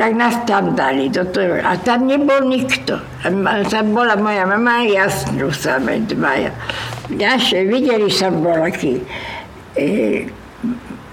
tak 0.00 0.16
nás 0.16 0.32
tam 0.48 0.72
dali. 0.72 1.12
Do 1.12 1.28
toho. 1.28 1.60
A 1.60 1.76
tam 1.76 2.08
nebol 2.08 2.48
nikto. 2.48 2.96
A 3.20 3.60
tam 3.68 3.92
bola 3.92 4.16
moja 4.16 4.48
mama 4.48 4.80
a 4.80 4.88
jasnú 4.88 5.52
same 5.52 6.00
dvaja. 6.08 6.56
Naše 7.12 7.68
videli 7.68 8.08
som 8.08 8.40
bol 8.40 8.64
aký 8.64 9.04
e, 9.76 10.24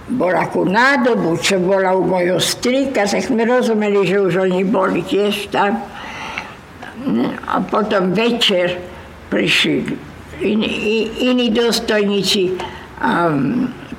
bol 0.08 0.32
akú 0.32 0.64
nádobu, 0.64 1.36
čo 1.40 1.60
bola 1.60 1.92
u 1.92 2.08
mojho 2.08 2.40
strika, 2.40 3.04
tak 3.04 3.28
sme 3.28 3.44
rozumeli, 3.44 4.08
že 4.08 4.24
už 4.24 4.48
oni 4.48 4.64
boli 4.64 5.04
tiež 5.04 5.52
tam. 5.52 5.84
A 7.48 7.60
potom 7.64 8.16
večer 8.16 8.80
prišli 9.28 9.84
iní, 10.40 10.72
iní 11.28 11.52
dostojníci 11.52 12.56
a 13.04 13.32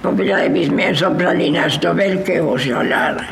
povedali 0.00 0.49
by 0.49 0.62
sme, 0.69 0.85
zobrali 0.97 1.52
nás 1.52 1.76
do 1.76 1.93
veľkého 1.93 2.57
žalára. 2.57 3.25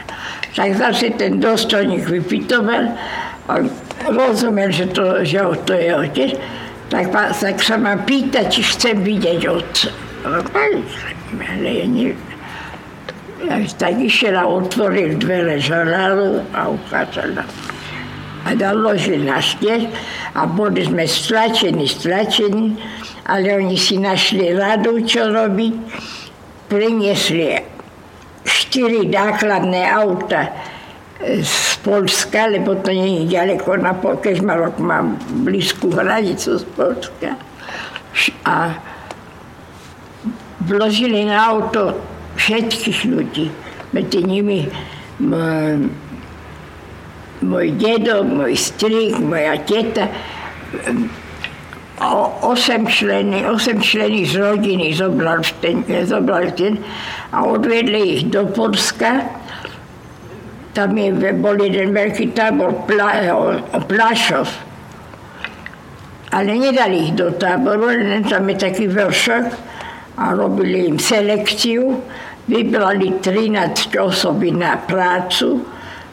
Tak 0.56 0.76
zase 0.76 1.12
ten 1.16 1.40
dostojník 1.40 2.08
vypitoval, 2.08 2.92
on 3.48 3.68
rozumel, 4.08 4.72
že 4.72 4.88
to, 4.92 5.24
že 5.24 5.40
to 5.64 5.72
je 5.76 5.90
otec, 5.92 6.30
tak, 6.88 7.10
tak 7.12 7.56
sa 7.60 7.76
ma 7.76 7.98
pýta, 7.98 8.46
či 8.48 8.62
chcem 8.62 9.02
vidieť 9.02 9.40
otca. 9.48 9.88
Ja 11.40 11.86
neviem 11.86 12.16
tak 13.76 14.00
išiel 14.00 14.34
a 14.34 14.48
otvoril 14.48 15.20
dvere 15.20 15.60
žaláru 15.60 16.42
a 16.56 16.72
ukázal 16.72 17.36
nám. 17.36 17.50
A 18.46 18.54
naložil 18.54 19.26
na 19.26 19.42
stiež 19.42 19.90
a 20.38 20.46
boli 20.46 20.86
sme 20.86 21.02
stlačení, 21.02 21.84
stlačení, 21.84 22.78
ale 23.26 23.58
oni 23.58 23.74
si 23.74 23.98
našli 23.98 24.54
radu, 24.54 25.02
čo 25.02 25.30
robiť. 25.30 25.74
Priniesli 26.66 27.62
štyri 28.46 29.06
nákladné 29.10 29.86
auta 29.90 30.50
z 31.22 31.54
Polska, 31.82 32.50
lebo 32.50 32.78
to 32.82 32.90
nie 32.90 33.22
je 33.22 33.38
ďaleko 33.38 33.78
na 33.78 33.94
Kežmarok, 33.94 34.78
mám 34.82 35.18
blízku 35.46 35.90
hranicu 35.94 36.58
z 36.58 36.64
Polska. 36.74 37.38
A 38.46 38.74
vložili 40.66 41.24
na 41.24 41.38
auto 41.54 41.94
všetkých 42.36 43.00
ľudí. 43.06 43.46
Medzi 43.94 44.20
nimi 44.26 44.66
môj, 45.22 45.88
môj 47.40 47.66
dedo, 47.78 48.26
môj 48.26 48.58
strik, 48.58 49.16
moja 49.22 49.56
teta, 49.62 50.10
osem 52.44 52.84
členy, 52.84 53.46
osem 53.48 53.80
členy 53.80 54.26
z 54.28 54.36
rodiny 54.36 54.92
zobral 54.92 55.40
ten, 55.62 55.80
zobral 56.04 56.52
ten 56.52 56.76
a 57.32 57.46
odvedli 57.46 58.20
ich 58.20 58.22
do 58.28 58.44
Polska. 58.50 59.24
Tam 60.76 60.92
je, 60.92 61.08
bol 61.40 61.56
jeden 61.56 61.96
veľký 61.96 62.36
tábor, 62.36 62.84
Pla, 62.84 63.24
Plašov. 63.88 64.44
Ale 66.36 66.52
nedali 66.52 67.08
ich 67.08 67.12
do 67.16 67.32
táboru, 67.32 67.88
len 67.88 68.28
tam 68.28 68.44
je 68.52 68.60
taký 68.60 68.92
vršok 68.92 69.75
a 70.16 70.34
robili 70.34 70.86
im 70.86 70.98
selekciu 70.98 72.02
Vybrali 72.48 73.10
13 73.20 73.98
osoby 73.98 74.54
na 74.54 74.76
prácu 74.76 75.66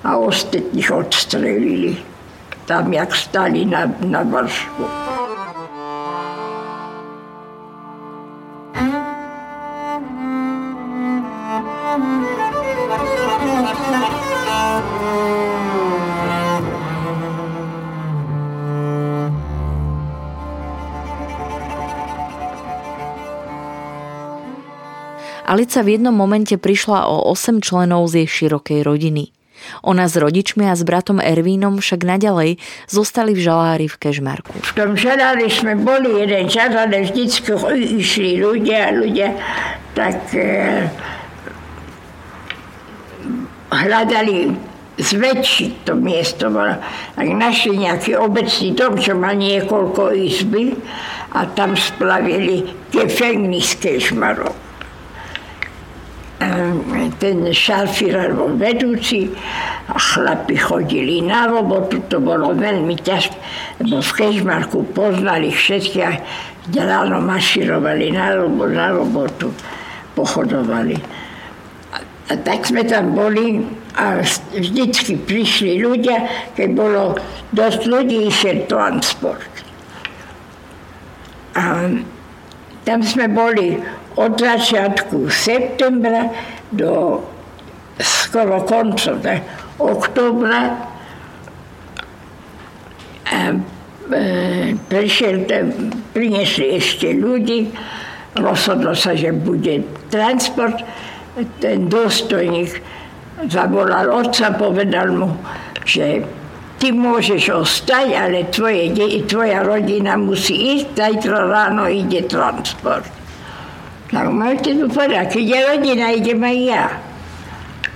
a 0.04 0.18
ostatných 0.18 0.90
odstrelili 0.92 1.94
tam, 2.66 2.94
jak 2.94 3.16
stali 3.16 3.66
na, 3.70 3.86
na 4.02 4.26
vršku. 4.26 4.84
Alica 25.54 25.86
v 25.86 26.02
jednom 26.02 26.18
momente 26.18 26.58
prišla 26.58 27.06
o 27.06 27.30
8 27.30 27.62
členov 27.62 28.10
z 28.10 28.26
jej 28.26 28.50
širokej 28.50 28.82
rodiny. 28.82 29.30
Ona 29.86 30.10
s 30.10 30.18
rodičmi 30.18 30.66
a 30.66 30.74
s 30.74 30.82
bratom 30.82 31.22
Ervínom 31.22 31.78
však 31.78 32.02
naďalej 32.02 32.58
zostali 32.90 33.38
v 33.38 33.46
žalári 33.46 33.86
v 33.86 34.02
Kežmarku. 34.02 34.50
V 34.50 34.74
tom 34.74 34.98
žalári 34.98 35.54
sme 35.54 35.78
boli 35.78 36.26
jeden 36.26 36.50
čas, 36.50 36.74
ale 36.74 37.06
vždycky 37.06 37.54
išli 38.02 38.42
ľudia, 38.42 38.98
ľudia 38.98 39.38
tak 39.94 40.34
e, 40.34 40.90
hľadali 43.70 44.58
zväčšiť 44.98 45.72
to 45.86 45.94
miesto. 45.94 46.50
Tak 47.14 47.30
našli 47.30 47.78
nejaký 47.78 48.18
obecný 48.18 48.74
dom, 48.74 48.98
čo 48.98 49.14
má 49.14 49.38
niekoľko 49.38 50.18
izby 50.18 50.74
a 51.38 51.46
tam 51.54 51.78
splavili 51.78 52.74
gefengnis 52.90 53.78
Kežmarok 53.78 54.73
ten 57.20 57.38
šalfír 57.50 58.34
bol 58.36 58.56
vedúci 58.58 59.32
a 59.88 59.96
chlapi 60.00 60.56
chodili 60.56 61.24
na 61.24 61.48
robotu, 61.48 62.00
to 62.08 62.20
bolo 62.20 62.56
veľmi 62.56 62.96
ťažké, 63.00 63.38
lebo 63.84 64.00
v 64.00 64.12
Kežmarku 64.16 64.80
poznali 64.96 65.52
všetky 65.52 66.00
a 66.04 66.12
ráno 66.72 67.20
maširovali 67.20 68.16
na, 68.16 68.40
robo, 68.40 68.64
na 68.68 68.96
robotu, 68.96 69.52
pochodovali. 70.16 70.96
A, 71.92 71.98
a 72.32 72.34
tak 72.40 72.64
sme 72.64 72.88
tam 72.88 73.12
boli 73.12 73.64
a 73.94 74.26
vždycky 74.56 75.20
prišli 75.22 75.84
ľudia, 75.84 76.50
keď 76.58 76.70
bolo 76.74 77.02
dosť 77.54 77.82
ľudí, 77.86 78.26
išiel 78.32 78.66
transport. 78.66 79.52
A 81.54 81.94
tam 82.84 83.00
sme 83.06 83.30
boli 83.30 83.78
od 84.16 84.34
začiatku 84.38 85.30
septembra 85.30 86.30
do 86.70 87.22
skoro 88.00 88.62
konca 88.66 89.18
oktobra 89.78 90.60
a 93.34 93.40
e, 94.14 94.76
prišiel, 94.78 95.50
priniesli 96.14 96.78
ešte 96.78 97.18
ľudí, 97.18 97.74
rozhodlo 98.38 98.94
sa, 98.94 99.18
že 99.18 99.34
bude 99.34 99.82
transport, 100.14 100.78
ten 101.58 101.90
dôstojník 101.90 102.78
zavolal 103.50 104.14
otca, 104.14 104.54
povedal 104.54 105.10
mu, 105.10 105.34
že 105.82 106.22
ty 106.78 106.94
môžeš 106.94 107.50
ostať, 107.50 108.08
ale 108.14 108.46
tvoje, 108.54 108.94
tvoja 109.26 109.66
rodina 109.66 110.14
musí 110.20 110.78
ísť, 110.78 110.88
zajtra 110.94 111.40
ráno 111.50 111.90
ide 111.90 112.22
transport. 112.30 113.23
Máte 114.14 114.78
tu 114.78 114.86
povedať, 114.86 115.42
keď 115.42 115.46
je 115.50 115.60
rodina, 115.74 116.06
idem 116.14 116.42
aj 116.46 116.58
ja. 116.62 116.86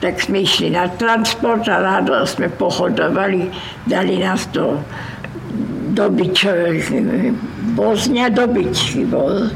Tak 0.01 0.17
sme 0.17 0.41
išli 0.41 0.73
na 0.73 0.89
transport 0.89 1.65
a 1.69 1.77
rádo 1.77 2.17
sme 2.25 2.49
pochodovali, 2.49 3.49
dali 3.85 4.21
nás 4.21 4.49
do 4.49 4.81
dobyčových, 5.93 6.89
Bosnia 7.77 8.29
dobyčky 8.29 9.05
bol. 9.05 9.49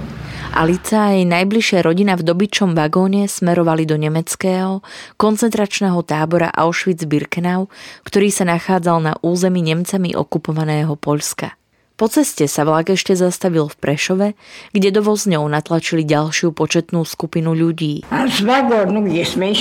Alica 0.52 1.08
a 1.08 1.16
jej 1.16 1.24
najbližšia 1.24 1.80
rodina 1.80 2.20
v 2.20 2.28
dobyčom 2.28 2.76
vagóne 2.76 3.24
smerovali 3.24 3.88
do 3.88 3.96
nemeckého 3.96 4.84
koncentračného 5.16 5.96
tábora 6.04 6.52
Auschwitz-Birkenau, 6.52 7.72
ktorý 8.04 8.30
sa 8.36 8.44
nachádzal 8.44 8.98
na 9.00 9.14
území 9.24 9.64
Nemcami 9.64 10.12
okupovaného 10.12 11.00
Poľska. 11.00 11.61
Po 12.02 12.10
ceste 12.10 12.50
sa 12.50 12.66
vlak 12.66 12.98
ešte 12.98 13.14
zastavil 13.14 13.70
v 13.70 13.78
Prešove, 13.78 14.28
kde 14.74 14.90
do 14.90 15.06
vozňov 15.06 15.46
natlačili 15.46 16.02
ďalšiu 16.02 16.50
početnú 16.50 17.06
skupinu 17.06 17.54
ľudí. 17.54 18.02
A 18.10 18.26
z 18.26 18.42
vagónu, 18.42 19.06
kde 19.06 19.22
sme 19.22 19.54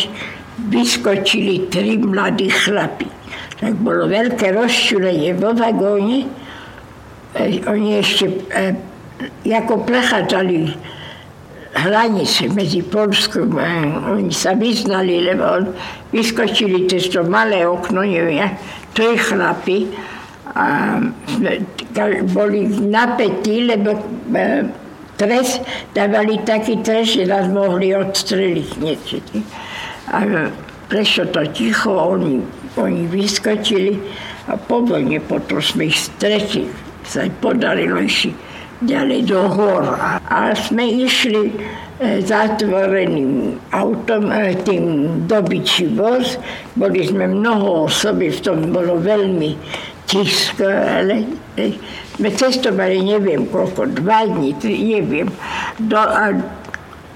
vyskočili 0.72 1.68
tri 1.68 2.00
mladí 2.00 2.48
chlapi. 2.48 3.04
Tak 3.60 3.76
bolo 3.84 4.08
veľké 4.08 4.56
rozčulenie 4.56 5.36
vo 5.36 5.52
vagóne 5.52 6.24
e, 7.36 7.60
oni 7.60 8.00
ešte 8.00 8.32
e, 8.32 8.72
ako 9.44 9.84
prechádzali 9.84 10.72
hranice 11.76 12.48
medzi 12.56 12.80
Polskom 12.80 13.52
a 13.60 13.84
oni 14.16 14.32
sa 14.32 14.56
vyznali, 14.56 15.28
lebo 15.28 15.76
vyskočili 16.08 16.88
cez 16.88 17.12
to 17.12 17.20
malé 17.20 17.68
okno, 17.68 18.00
neviem, 18.00 18.48
tri 18.96 19.20
chlapi 19.20 19.92
a 20.54 20.98
boli 22.34 22.66
napätí, 22.66 23.70
lebo 23.70 23.94
e, 24.34 24.66
trest, 25.16 25.62
dávali 25.94 26.40
taký 26.42 26.80
trest, 26.82 27.20
že 27.20 27.28
nás 27.28 27.46
mohli 27.52 27.94
odstreliť 27.94 28.68
niečo. 28.80 29.20
A 30.10 30.50
prešlo 30.90 31.30
to 31.30 31.46
ticho, 31.54 31.94
oni, 31.94 32.42
oni 32.80 33.06
vyskočili 33.06 34.00
a 34.50 34.58
po 34.58 34.82
vojne 34.82 35.22
potom 35.22 35.62
sme 35.62 35.92
ich 35.92 35.98
stretli. 36.10 36.66
Sa 37.06 37.26
podarilo 37.42 38.02
išli 38.02 38.34
ďalej 38.80 39.20
do 39.28 39.40
hor. 39.44 39.84
A 40.30 40.56
sme 40.56 40.88
išli 40.88 41.52
e, 41.52 41.54
zatvoreným 42.24 43.60
autom, 43.76 44.32
e, 44.32 44.56
tým 44.64 44.84
dobyčí 45.28 45.92
voz. 45.94 46.40
Boli 46.74 47.04
sme 47.04 47.28
mnoho 47.28 47.86
osoby, 47.90 48.32
v 48.32 48.40
tom 48.40 48.58
bolo 48.72 48.96
veľmi 48.98 49.50
tisko, 50.10 50.66
ale 50.66 51.22
e, 51.54 51.78
sme 52.18 52.28
cestovali 52.34 52.98
neviem 53.06 53.46
koľko, 53.46 53.94
dva 54.02 54.26
dní, 54.26 54.58
tri, 54.58 54.74
neviem. 54.98 55.30
Do, 55.78 56.02
a 56.02 56.34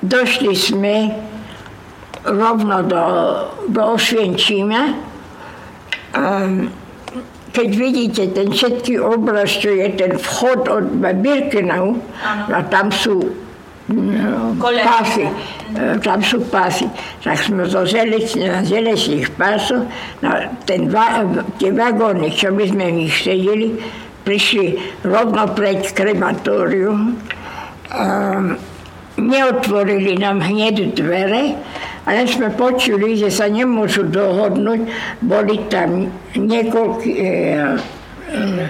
došli 0.00 0.54
sme 0.54 1.10
rovno 2.24 2.86
do, 2.86 3.04
do 3.68 3.82
Osvienčíma. 3.98 4.82
Um, 6.14 6.70
keď 7.54 7.68
vidíte 7.74 8.22
ten 8.34 8.50
všetký 8.50 8.98
obraz, 8.98 9.58
čo 9.58 9.74
je 9.74 9.86
ten 9.94 10.14
vchod 10.18 10.66
od 10.66 10.86
Birkenau, 11.22 11.98
a 12.50 12.62
tam 12.66 12.90
sú 12.90 13.43
pásy, 14.84 15.28
e, 15.28 15.32
tam 16.00 16.24
sú 16.24 16.40
pásy. 16.48 16.88
Tak 17.20 17.36
sme 17.36 17.68
zo 17.68 17.84
želec, 17.84 18.32
na 18.40 18.64
želečných 18.64 19.28
pásoch, 19.36 19.84
na 20.24 20.48
ten, 20.64 20.88
tie 21.60 21.70
vagóny, 21.72 22.32
čo 22.32 22.48
my 22.48 22.64
sme 22.64 22.84
v 22.88 22.96
nich 23.04 23.14
sedeli, 23.20 23.76
prišli 24.24 24.80
rovno 25.04 25.52
pred 25.52 25.84
krematórium. 25.92 27.20
Um, 27.94 28.56
neotvorili 29.20 30.18
nám 30.18 30.42
hneď 30.42 30.96
dvere, 30.96 31.54
ale 32.04 32.26
sme 32.26 32.50
počuli, 32.50 33.14
že 33.14 33.30
sa 33.30 33.46
nemôžu 33.46 34.08
dohodnúť. 34.08 34.80
Boli 35.22 35.68
tam 35.70 36.10
niekoľko, 36.34 37.04
e, 37.04 37.12
e, 38.32 38.64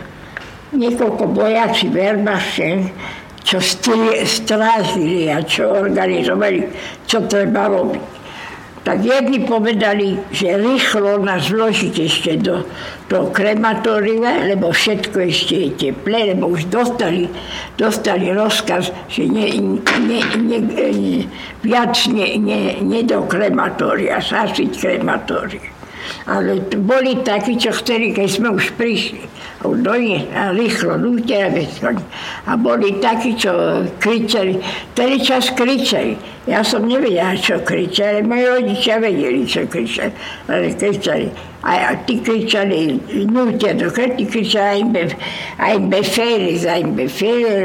niekoľko 0.74 1.22
vojaci 1.32 1.88
Wehrmachten, 1.88 2.90
čo 3.44 3.60
strážili 4.24 5.28
a 5.28 5.44
čo 5.44 5.68
organizovali, 5.68 6.64
čo 7.04 7.28
treba 7.28 7.68
robiť 7.68 8.14
tak 8.84 9.00
jedni 9.00 9.40
povedali, 9.48 10.20
že 10.28 10.60
rýchlo 10.60 11.24
nás 11.24 11.48
vložiť 11.48 11.94
ešte 12.04 12.36
do, 12.36 12.68
do 13.08 13.32
krematória, 13.32 14.44
lebo 14.44 14.76
všetko 14.76 15.24
ešte 15.24 15.54
je 15.56 15.68
teplé, 15.72 16.36
lebo 16.36 16.52
už 16.52 16.68
dostali, 16.68 17.24
dostali 17.80 18.28
rozkaz, 18.28 18.92
že 19.08 19.24
ne, 19.24 19.48
ne, 19.56 20.20
ne, 20.36 20.58
ne, 20.60 20.88
viac 21.64 21.96
ne, 22.12 22.36
ne, 22.36 22.60
ne 22.84 23.00
do 23.08 23.24
krematória, 23.24 24.20
zasiť 24.20 24.76
krematória. 24.76 25.72
Ale 26.28 26.60
boli 26.76 27.24
takí, 27.24 27.56
čo 27.56 27.72
chceli, 27.72 28.12
keď 28.12 28.28
sme 28.28 28.52
už 28.52 28.76
prišli. 28.76 29.24
A 29.64 29.72
dojde 29.72 30.28
a 30.36 30.52
rýchlo, 30.52 31.00
nútia 31.00 31.48
A 32.44 32.52
boli 32.52 33.00
takí, 33.00 33.32
čo 33.32 33.80
kričali. 33.96 34.60
Tedy 34.92 35.16
čas 35.24 35.56
kričali. 35.56 36.20
Ja 36.44 36.60
som 36.60 36.84
nevedela, 36.84 37.32
čo 37.32 37.64
kričali. 37.64 38.20
Moji 38.20 38.44
rodičia 38.44 39.00
vedeli, 39.00 39.48
čo 39.48 39.64
kričali. 39.64 40.12
Ale 40.52 40.68
kričali. 40.76 41.32
A 41.64 41.96
tí 42.04 42.20
kričali, 42.20 43.00
nútia 43.24 43.72
do 43.72 43.88
krti, 43.88 44.28
kričali 44.28 44.84
aj 45.56 45.76
befély, 45.88 46.60
aj 46.60 46.84
befély, 46.92 47.64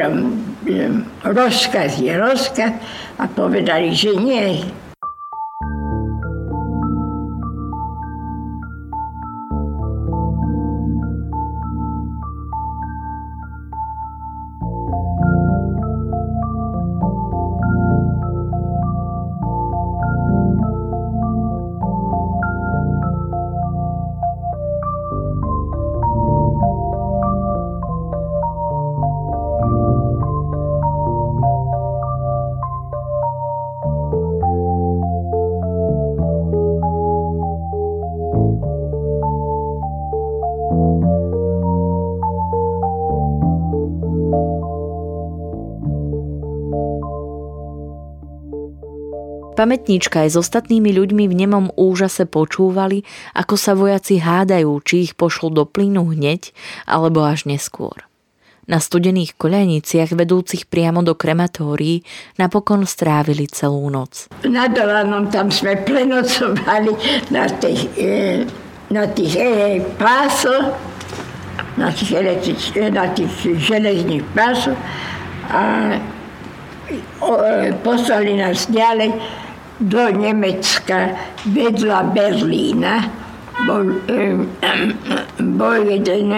rozkaz 1.27 1.99
je 1.99 2.15
rozkaz. 2.15 2.79
A 3.19 3.27
povedali, 3.27 3.91
že 3.91 4.15
nie, 4.15 4.63
Pamätníčka 49.59 50.23
aj 50.23 50.29
s 50.31 50.37
ostatnými 50.39 50.95
ľuďmi 50.95 51.27
v 51.27 51.35
nemom 51.35 51.67
úžase 51.75 52.23
počúvali, 52.23 53.03
ako 53.35 53.59
sa 53.59 53.75
vojaci 53.75 54.23
hádajú, 54.23 54.71
či 54.87 55.11
ich 55.11 55.19
pošlo 55.19 55.51
do 55.51 55.67
plynu 55.67 56.15
hneď, 56.15 56.55
alebo 56.87 57.27
až 57.27 57.43
neskôr. 57.43 58.07
Na 58.71 58.79
studených 58.79 59.35
koľajniciach 59.35 60.15
vedúcich 60.15 60.63
priamo 60.63 61.03
do 61.03 61.11
krematórií 61.11 62.07
napokon 62.39 62.87
strávili 62.87 63.51
celú 63.51 63.91
noc. 63.91 64.31
Nad 64.47 64.79
ránom 64.79 65.27
tam 65.27 65.51
sme 65.51 65.75
prenocovali 65.83 66.95
na 67.27 67.43
tých, 67.51 67.83
e, 67.99 68.47
na 68.95 69.11
tých 69.11 69.35
e, 69.43 69.83
pásoch, 69.99 70.71
na 71.75 71.91
tých, 71.91 72.15
e, 72.15 72.87
na 72.87 73.11
tých 73.11 73.59
železných 73.59 74.23
pásoch 74.31 74.79
a 75.51 75.99
poslali 77.83 78.39
nás 78.39 78.65
ďalej 78.71 79.13
do 79.79 80.03
Nemecka 80.11 81.15
vedľa 81.47 82.11
Berlína 82.11 83.07
bol, 83.67 83.99
bol 85.39 85.77
jeden 85.83 86.31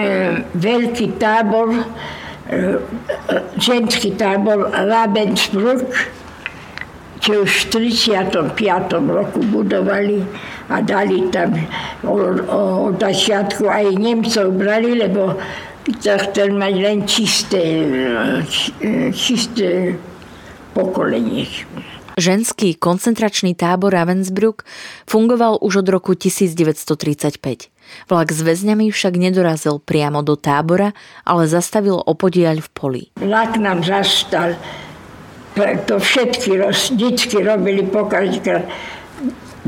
veľký 0.54 1.18
tábor, 1.22 1.86
ženský 3.58 4.18
tábor 4.18 4.70
Ravensbrück, 4.70 5.86
čo 7.22 7.46
už 7.46 7.70
v 7.70 7.94
35. 7.94 8.58
roku 9.06 9.38
budovali 9.46 10.26
a 10.66 10.82
dali 10.82 11.30
tam 11.30 11.54
od 12.02 12.98
začiatku 12.98 13.70
aj 13.70 13.94
Nemcov 13.94 14.50
brali, 14.58 14.98
lebo 14.98 15.38
chcel 15.86 16.58
mať 16.58 16.74
len 16.82 17.06
čisté, 17.06 17.62
čisté 19.14 19.94
pokolenie. 20.74 21.46
Ženský 22.20 22.76
koncentračný 22.76 23.56
tábor 23.56 23.96
Ravensbrück 23.96 24.68
fungoval 25.08 25.56
už 25.64 25.80
od 25.80 25.88
roku 25.88 26.12
1935. 26.12 27.40
Vlak 28.08 28.28
s 28.30 28.40
väzňami 28.44 28.92
však 28.92 29.16
nedorazil 29.16 29.80
priamo 29.80 30.20
do 30.20 30.36
tábora, 30.36 30.92
ale 31.24 31.48
zastavil 31.48 31.96
opodiaľ 31.96 32.60
v 32.60 32.68
poli. 32.72 33.02
Vlak 33.16 33.56
nám 33.56 33.80
zastal. 33.80 34.60
To 35.88 35.96
všetky 36.00 36.60
vždycky 36.60 37.44
robili 37.44 37.84
pokaždýkrát 37.84 38.64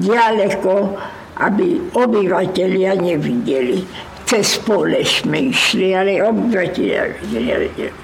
ďaleko, 0.00 0.96
aby 1.40 1.80
obyvateľia 1.92 2.96
nevideli. 2.96 3.84
Cez 4.24 4.56
pole 4.64 5.04
sme 5.04 5.52
išli, 5.52 5.92
ale 5.92 6.24
obyvateľia 6.24 7.02
videli. 7.28 8.03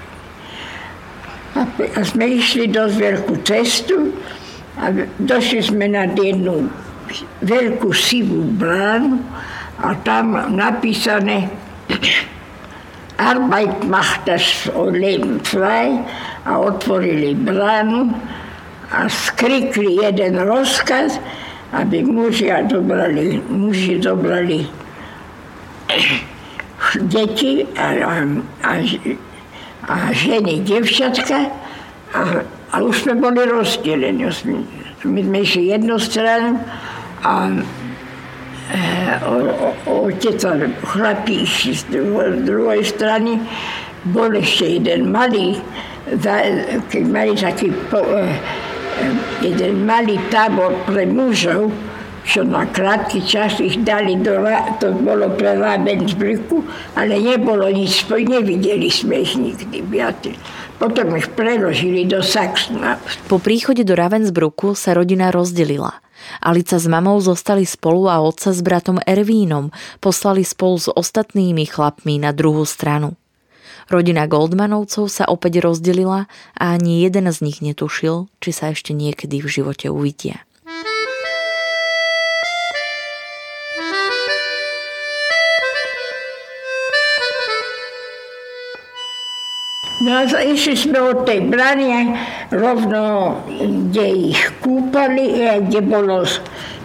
A, 1.51 1.67
a 1.67 1.99
sme 2.07 2.39
išli 2.39 2.71
dosť 2.71 2.95
veľkú 2.95 3.35
cestu 3.43 4.15
a 4.79 4.87
došli 5.19 5.59
sme 5.59 5.91
na 5.91 6.07
jednu 6.07 6.71
veľkú 7.43 7.91
sivú 7.91 8.47
bránu 8.55 9.19
a 9.83 9.91
tam 10.07 10.55
napísané 10.55 11.51
Arbeit 13.21 13.83
macht 13.85 14.25
das 14.25 14.65
Leben 14.73 15.43
frei 15.43 15.99
a 16.47 16.57
otvorili 16.57 17.35
bránu 17.35 18.15
a 18.91 19.05
skrikli 19.11 20.01
jeden 20.01 20.41
rozkaz, 20.41 21.21
aby 21.71 22.03
muži 22.03 22.49
dobrali, 22.65 23.43
muži 23.51 23.99
dobrali 23.99 24.65
deti 27.13 27.67
a, 27.77 27.87
a, 28.01 28.13
a 28.65 28.71
a 29.87 30.13
ženy, 30.13 30.61
devčatka 30.61 31.49
a, 32.13 32.21
a 32.71 32.75
už 32.81 33.07
sme 33.07 33.17
boli 33.17 33.41
rozdelení. 33.45 34.29
My 35.01 35.21
sme 35.25 35.37
išli 35.41 35.73
jednu 35.73 35.97
stranu 35.97 36.61
a 37.25 37.49
e, 38.69 38.79
otec 39.89 40.39
a 40.45 40.53
chlapí 40.85 41.45
išli 41.47 41.73
z 41.73 41.83
druhej 42.45 42.81
strany. 42.85 43.41
Bol 44.01 44.33
ešte 44.37 44.81
jeden 44.81 45.13
malý, 45.13 45.61
keď 46.89 47.03
mali 47.05 47.33
taký 47.37 47.69
jeden 49.41 49.73
malý 49.85 50.17
tábor 50.33 50.73
pre 50.89 51.05
mužov, 51.05 51.69
čo 52.25 52.45
na 52.45 52.69
krátky 52.69 53.25
čas 53.25 53.57
ich 53.57 53.81
dali 53.81 54.17
do, 54.21 54.41
to 54.77 54.93
bolo 55.01 55.33
pre 55.33 55.57
Ravensbrücku, 55.57 56.61
ale 56.93 57.17
nebolo 57.17 57.65
nič, 57.67 58.05
nevideli 58.07 58.87
sme 58.87 59.25
ich 59.25 59.33
nikdy 59.37 59.81
viac. 59.81 60.21
Potom 60.81 61.13
ich 61.13 61.29
preložili 61.33 62.09
do 62.09 62.25
Saxna. 62.25 62.97
Po 63.29 63.37
príchode 63.37 63.85
do 63.85 63.93
Ravensbrücku 63.93 64.73
sa 64.73 64.97
rodina 64.97 65.29
rozdelila. 65.29 66.01
Alica 66.41 66.77
s 66.77 66.85
mamou 66.85 67.17
zostali 67.21 67.65
spolu 67.65 68.09
a 68.09 68.21
otca 68.21 68.53
s 68.53 68.61
bratom 68.61 69.01
Ervínom 69.01 69.73
poslali 70.01 70.45
spolu 70.45 70.77
s 70.77 70.87
ostatnými 70.89 71.65
chlapmi 71.65 72.21
na 72.21 72.33
druhú 72.33 72.65
stranu. 72.65 73.17
Rodina 73.89 74.23
Goldmanovcov 74.29 75.11
sa 75.11 75.27
opäť 75.27 75.59
rozdelila 75.65 76.31
a 76.55 76.63
ani 76.79 77.03
jeden 77.03 77.27
z 77.27 77.37
nich 77.43 77.59
netušil, 77.59 78.31
či 78.39 78.49
sa 78.55 78.71
ešte 78.71 78.95
niekedy 78.95 79.43
v 79.43 79.51
živote 79.51 79.91
uvidia. 79.91 80.47
No 90.01 90.25
išli 90.25 90.73
sme 90.73 90.97
od 91.13 91.29
tej 91.29 91.45
brany 91.45 92.17
rovno, 92.49 93.37
kde 93.45 94.33
ich 94.33 94.41
kúpali, 94.57 95.45
e, 95.45 95.61
kde, 95.61 95.81
bolo, 95.85 96.25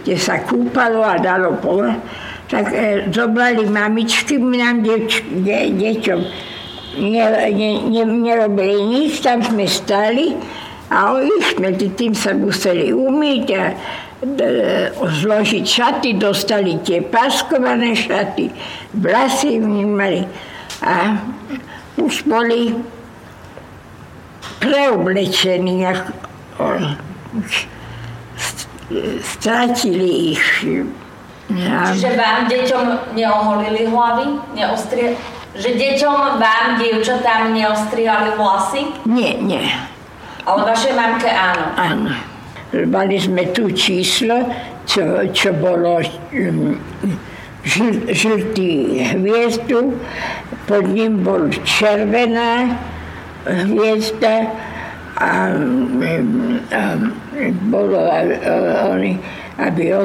kde 0.05 0.15
sa 0.21 0.45
kúpalo 0.45 1.01
a 1.01 1.17
dalo 1.17 1.57
pole, 1.57 1.97
tak 2.45 2.69
e, 2.69 3.09
zobrali 3.09 3.65
mamičky 3.65 4.37
nám 4.37 4.85
deč, 4.85 5.25
de, 5.33 5.73
deťom. 5.73 6.21
Ne, 6.97 7.25
ne, 7.57 7.69
ne, 7.89 8.03
nerobili 8.05 8.85
nič, 8.85 9.25
tam 9.25 9.41
sme 9.41 9.65
stali 9.65 10.37
a 10.93 11.17
ich 11.17 11.57
sme 11.57 11.73
tým 11.73 12.13
sa 12.13 12.37
museli 12.37 12.93
umyť 12.93 13.45
a 13.57 13.63
zložiť 14.97 15.65
šaty, 15.65 16.17
dostali 16.17 16.77
tie 16.81 17.01
paskované 17.05 17.93
šaty, 17.93 18.49
vlasy 18.97 19.61
mali 19.61 20.25
a 20.81 21.21
už 21.97 22.25
boli 22.25 22.73
preoblečení, 24.59 25.85
stratili 29.23 30.35
ich. 30.35 30.45
Ja. 31.47 31.95
Čiže 31.95 32.19
vám 32.19 32.51
deťom 32.51 32.85
neoholili 33.15 33.87
hlavy? 33.87 34.25
Neostrie... 34.51 35.15
Že 35.57 35.73
deťom 35.73 36.37
vám, 36.37 36.77
dievčatám, 36.77 37.49
neostriali 37.49 38.37
vlasy? 38.37 38.93
Nie, 39.09 39.41
nie. 39.41 39.65
Ale 40.45 40.69
vašej 40.69 40.93
mamke 40.93 41.33
áno? 41.33 41.65
Áno. 41.73 42.11
Mali 42.85 43.17
sme 43.17 43.49
tu 43.55 43.71
číslo, 43.73 44.45
čo, 44.85 45.25
čo 45.33 45.57
bolo 45.57 46.03
žl, 47.65 48.05
žltý 48.11 49.01
hviezdu, 49.17 49.97
pod 50.69 50.83
ním 50.87 51.25
bol 51.25 51.49
červená, 51.65 52.77
hviezda 53.47 54.51
a, 55.17 55.55
a 56.71 56.81
bolo 57.71 57.97
oni, 58.91 59.17
aby 59.57 59.95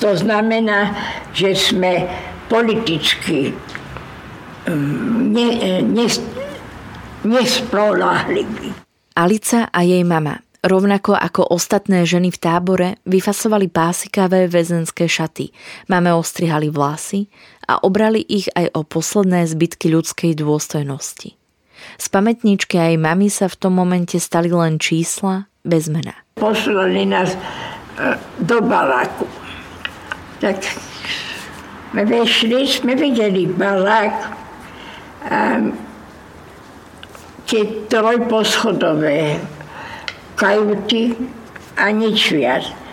to 0.00 0.10
znamená, 0.16 0.94
že 1.36 1.52
sme 1.52 2.08
politicky 2.48 3.52
ne, 5.34 5.48
ne, 5.84 6.06
nespolahliví. 7.24 8.72
Alica 9.14 9.70
a 9.70 9.80
jej 9.86 10.02
mama 10.02 10.44
rovnako 10.64 11.12
ako 11.12 11.52
ostatné 11.52 12.08
ženy 12.08 12.32
v 12.32 12.40
tábore, 12.40 12.88
vyfasovali 13.04 13.68
pásikavé 13.68 14.48
väzenské 14.48 15.04
šaty, 15.04 15.52
máme 15.92 16.16
ostrihali 16.16 16.72
vlasy 16.72 17.28
a 17.68 17.84
obrali 17.84 18.24
ich 18.24 18.48
aj 18.56 18.72
o 18.72 18.80
posledné 18.82 19.44
zbytky 19.44 19.92
ľudskej 19.92 20.32
dôstojnosti. 20.40 21.36
Z 21.98 22.06
pamätníčky 22.10 22.76
aj 22.78 22.94
mami 23.00 23.28
sa 23.30 23.46
v 23.46 23.56
tom 23.58 23.78
momente 23.78 24.18
stali 24.18 24.50
len 24.50 24.78
čísla 24.78 25.46
bez 25.64 25.88
mena. 25.88 26.14
Poslali 26.36 27.06
nás 27.06 27.34
e, 27.34 27.38
do 28.42 28.58
baráku. 28.60 29.26
Tak 30.42 30.60
sme 31.94 32.02
vešli, 32.04 32.66
sme 32.66 32.98
videli 32.98 33.46
barák 33.46 34.14
a 35.24 35.62
tie 37.46 37.62
trojposchodové 37.86 39.38
kajuty 40.34 41.14
a 41.78 41.94
nič 41.94 42.34
viac 42.34 42.83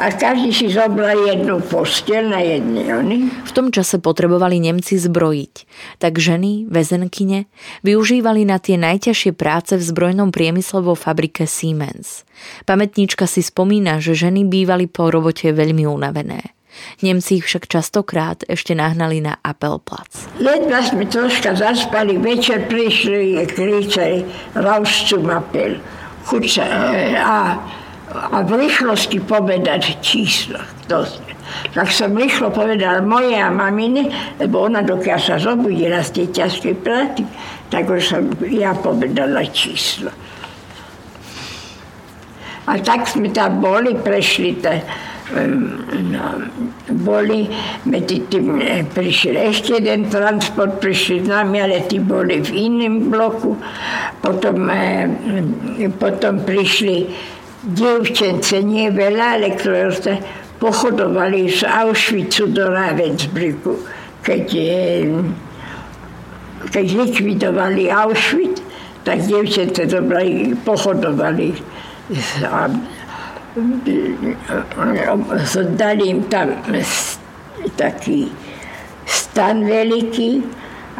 a 0.00 0.08
každý 0.16 0.50
si 0.56 0.66
zobral 0.72 1.28
jednu 1.28 1.60
postel 1.60 2.32
na 2.32 2.40
jednej 2.40 2.88
oni. 2.96 3.18
V 3.44 3.52
tom 3.52 3.68
čase 3.68 4.00
potrebovali 4.00 4.56
Nemci 4.56 4.96
zbrojiť, 4.96 5.54
tak 6.00 6.16
ženy, 6.16 6.64
väzenkyne, 6.72 7.44
využívali 7.84 8.48
na 8.48 8.56
tie 8.56 8.80
najťažšie 8.80 9.36
práce 9.36 9.76
v 9.76 9.82
zbrojnom 9.84 10.32
priemysle 10.32 10.80
vo 10.80 10.96
fabrike 10.96 11.44
Siemens. 11.44 12.24
Pamätníčka 12.64 13.28
si 13.28 13.44
spomína, 13.44 14.00
že 14.00 14.16
ženy 14.16 14.48
bývali 14.48 14.88
po 14.88 15.12
robote 15.12 15.52
veľmi 15.52 15.84
unavené. 15.84 16.56
Nemci 17.02 17.42
ich 17.42 17.44
však 17.44 17.66
častokrát 17.66 18.46
ešte 18.46 18.72
nahnali 18.78 19.20
na 19.20 19.36
Appelplatz. 19.42 20.30
Ledva 20.38 20.80
sme 20.80 21.04
troška 21.04 21.52
zaspali, 21.58 22.16
večer 22.16 22.70
prišli, 22.70 23.42
kričali 23.44 24.24
Raus 24.56 25.10
zum 25.10 25.28
Appel. 25.28 25.76
Chuča, 26.24 26.62
a 27.20 27.58
a 28.10 28.42
v 28.42 28.66
rýchlosti 28.66 29.22
povedať 29.22 30.02
číslo. 30.02 30.58
To, 30.90 31.06
tak 31.70 31.94
som 31.94 32.14
rýchlo 32.14 32.50
povedal 32.50 33.06
moje 33.06 33.38
a 33.38 33.50
mamine, 33.50 34.10
lebo 34.42 34.66
ona 34.66 34.82
dokiaľ 34.82 35.18
sa 35.22 35.36
zobudila 35.38 36.02
z 36.02 36.22
tej 36.22 36.26
ťažkej 36.42 36.74
práci, 36.82 37.22
tak 37.70 37.86
už 37.86 38.02
som 38.02 38.22
ja 38.50 38.74
povedala 38.74 39.46
číslo. 39.46 40.10
A 42.66 42.78
tak 42.82 43.06
sme 43.06 43.30
tam 43.30 43.62
boli, 43.62 43.98
prešli 43.98 44.58
to, 44.62 44.70
no, 46.10 46.24
boli, 47.02 47.46
medzi 47.86 48.26
tým 48.26 48.58
e, 48.58 48.82
prišiel 48.86 49.50
ešte 49.50 49.78
jeden 49.78 50.10
transport, 50.10 50.82
prišli 50.82 51.26
s 51.26 51.26
nami, 51.30 51.62
ale 51.62 51.86
tí 51.86 52.02
boli 52.02 52.42
v 52.42 52.50
iném 52.54 53.10
bloku. 53.10 53.58
Potom, 54.22 54.70
e, 54.70 55.06
potom 55.98 56.42
prišli 56.42 57.10
dievčence, 57.64 58.64
nie 58.64 58.88
veľa, 58.88 59.36
ale 59.40 59.52
ktoré 59.56 59.92
pochodovali 60.60 61.48
z 61.48 61.64
Auschwitzu 61.64 62.52
do 62.52 62.68
Ravensbrücku. 62.68 63.76
Keď, 64.20 64.46
keď 66.72 66.86
likvidovali 66.92 67.88
Auschwitz, 67.88 68.60
tak 69.04 69.24
dievčence 69.24 69.88
dobrali, 69.88 70.52
pochodovali. 70.60 71.48
A, 72.44 72.68
dali 75.74 76.04
im 76.12 76.20
tam 76.28 76.54
taký 77.74 78.28
stan 79.08 79.64
veľký 79.64 80.30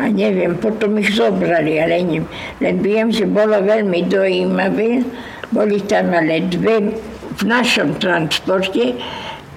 a 0.00 0.08
neviem, 0.08 0.56
potom 0.56 0.96
ich 0.96 1.12
zobrali, 1.12 1.76
ale. 1.76 2.00
Len 2.62 2.76
viem, 2.80 3.12
že 3.12 3.28
bolo 3.28 3.60
veľmi 3.60 4.08
dojímavé, 4.08 5.04
boli 5.50 5.82
tam 5.86 6.14
ale 6.14 6.46
dve, 6.46 6.94
v 7.36 7.42
našom 7.46 7.98
transporte 7.98 8.94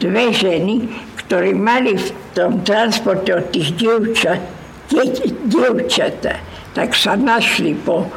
dve 0.01 0.25
ženy, 0.33 0.89
ktoré 1.23 1.55
mali 1.55 1.95
v 1.95 2.07
tom 2.35 2.65
transporte 2.65 3.31
od 3.31 3.45
tých 3.53 3.77
dievčat, 3.79 4.41
dievčata, 5.47 6.43
tak 6.73 6.97
sa 6.97 7.15
našli 7.15 7.77
po, 7.77 8.09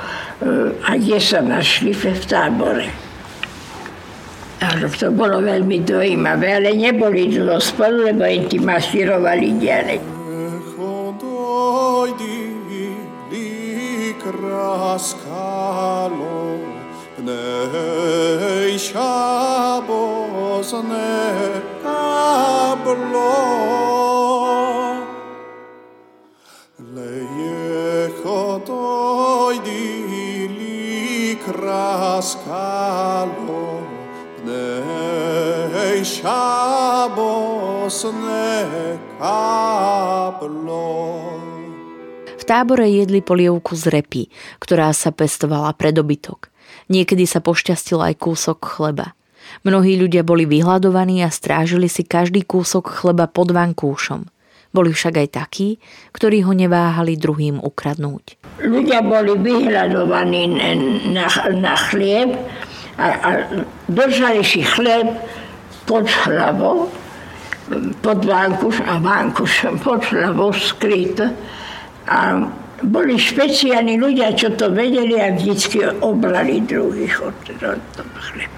e, 0.42 0.72
a 0.82 0.96
kde 0.96 1.18
sa 1.20 1.40
našli 1.44 1.92
v 1.94 2.02
tábore. 2.26 2.88
Ale 4.56 4.88
to 4.88 5.12
bolo 5.12 5.44
veľmi 5.44 5.84
dojímavé, 5.84 6.58
ale 6.58 6.72
neboli 6.72 7.28
dlho 7.28 7.60
spolu, 7.60 8.08
lebo 8.08 8.24
im 8.24 8.48
tým 8.48 8.64
masírovali 8.64 9.48
ďalej. 9.60 10.00
Kraskalo 14.26 15.25
Nei 17.26 18.78
Shabbos 18.78 20.70
ne 20.86 21.62
kablo 21.82 23.34
Leyechoto 26.94 28.86
skalo 32.26 33.82
pnei 34.42 36.00
šabos 36.04 38.00
nekablo. 38.26 39.46
V 42.36 42.44
tábore 42.46 42.90
jedli 42.90 43.22
polievku 43.22 43.74
z 43.74 43.90
repy, 43.90 44.26
ktorá 44.62 44.90
sa 44.94 45.10
pestovala 45.14 45.74
pre 45.74 45.94
dobytok. 45.94 46.55
Niekedy 46.86 47.26
sa 47.26 47.42
pošťastil 47.42 47.98
aj 47.98 48.14
kúsok 48.22 48.58
chleba. 48.62 49.18
Mnohí 49.62 49.98
ľudia 49.98 50.26
boli 50.26 50.46
vyhľadovaní 50.46 51.22
a 51.22 51.30
strážili 51.30 51.86
si 51.90 52.06
každý 52.06 52.42
kúsok 52.46 52.90
chleba 52.90 53.26
pod 53.30 53.54
vankúšom. 53.54 54.26
Boli 54.74 54.92
však 54.92 55.14
aj 55.16 55.28
takí, 55.32 55.68
ktorí 56.12 56.44
ho 56.44 56.52
neváhali 56.52 57.16
druhým 57.16 57.62
ukradnúť. 57.62 58.36
Ľudia 58.60 59.00
boli 59.00 59.32
vyhľadovaní 59.38 60.42
na, 61.14 61.26
na 61.54 61.74
chlieb 61.88 62.36
a, 63.00 63.06
a 63.08 63.28
držali 63.88 64.44
si 64.44 64.60
chlieb 64.60 65.16
pod 65.88 66.04
hlavou, 66.26 66.90
pod 68.04 68.18
vankuš 68.26 68.82
a 68.84 68.98
vankušom 69.00 69.80
pod 69.80 70.02
hlavou 70.12 70.52
skryt 70.52 71.24
a 72.06 72.18
boli 72.84 73.16
špeciálni 73.16 73.96
ľudia, 73.96 74.36
čo 74.36 74.52
to 74.52 74.68
vedeli 74.68 75.16
a 75.16 75.32
vždycky 75.32 75.84
obrali 76.04 76.60
druhých 76.60 77.16
od, 77.24 77.36
toho 77.96 78.16
chleba. 78.20 78.56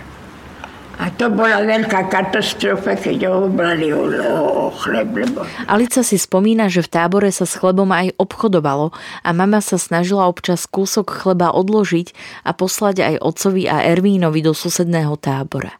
A 0.99 1.15
to 1.15 1.31
bola 1.31 1.63
veľká 1.63 2.11
katastrofa, 2.11 2.99
keď 2.99 3.31
ho 3.31 3.47
obrali 3.47 3.95
o, 3.95 4.03
o, 4.03 4.67
o 4.67 4.75
chleb. 4.75 5.15
Lebo... 5.15 5.47
Alica 5.71 6.03
si 6.03 6.19
spomína, 6.19 6.67
že 6.67 6.83
v 6.83 6.91
tábore 6.91 7.31
sa 7.31 7.47
s 7.47 7.55
chlebom 7.55 7.87
aj 7.95 8.19
obchodovalo 8.19 8.91
a 9.23 9.31
mama 9.31 9.63
sa 9.63 9.79
snažila 9.79 10.27
občas 10.27 10.67
kúsok 10.67 11.07
chleba 11.23 11.55
odložiť 11.55 12.11
a 12.43 12.51
poslať 12.51 13.15
aj 13.15 13.15
otcovi 13.23 13.71
a 13.71 13.87
Ervínovi 13.95 14.43
do 14.43 14.51
susedného 14.51 15.15
tábora. 15.23 15.79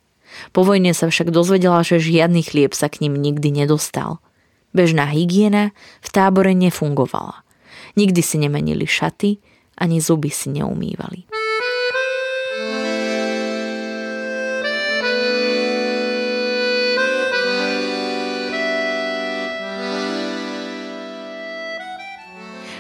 Po 0.55 0.63
vojne 0.63 0.95
sa 0.95 1.11
však 1.11 1.35
dozvedela, 1.35 1.83
že 1.83 1.99
žiadny 1.99 2.47
chlieb 2.47 2.71
sa 2.71 2.87
k 2.87 3.03
ním 3.03 3.19
nikdy 3.19 3.51
nedostal. 3.51 4.23
Bežná 4.71 5.11
hygiena 5.11 5.75
v 5.99 6.09
tábore 6.15 6.55
nefungovala. 6.55 7.48
Nikdy 7.97 8.21
si 8.23 8.37
nemenili 8.43 8.87
šaty, 8.87 9.37
ani 9.79 10.01
zuby 10.03 10.31
si 10.31 10.51
neumývali. 10.51 11.31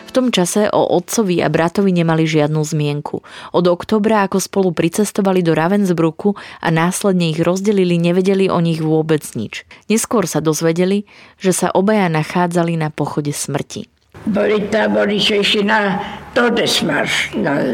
V 0.08 0.16
tom 0.16 0.32
čase 0.32 0.72
o 0.72 0.96
otcovi 0.96 1.44
a 1.44 1.52
bratovi 1.52 1.92
nemali 1.92 2.24
žiadnu 2.24 2.64
zmienku. 2.64 3.20
Od 3.52 3.64
oktobra, 3.68 4.24
ako 4.24 4.40
spolu 4.40 4.72
pricestovali 4.72 5.44
do 5.44 5.52
Ravensbrücku 5.52 6.32
a 6.64 6.68
následne 6.72 7.28
ich 7.28 7.44
rozdelili, 7.44 8.00
nevedeli 8.00 8.48
o 8.48 8.56
nich 8.56 8.80
vôbec 8.80 9.20
nič. 9.36 9.68
Neskôr 9.92 10.24
sa 10.24 10.40
dozvedeli, 10.40 11.04
že 11.36 11.52
sa 11.52 11.68
obaja 11.76 12.08
nachádzali 12.08 12.80
na 12.80 12.88
pochode 12.88 13.36
smrti. 13.36 13.97
Boli 14.28 14.68
tábory, 14.68 15.16
čo 15.16 15.40
išli 15.40 15.64
na 15.64 15.96
Todesmarš. 16.36 17.32
Na, 17.40 17.64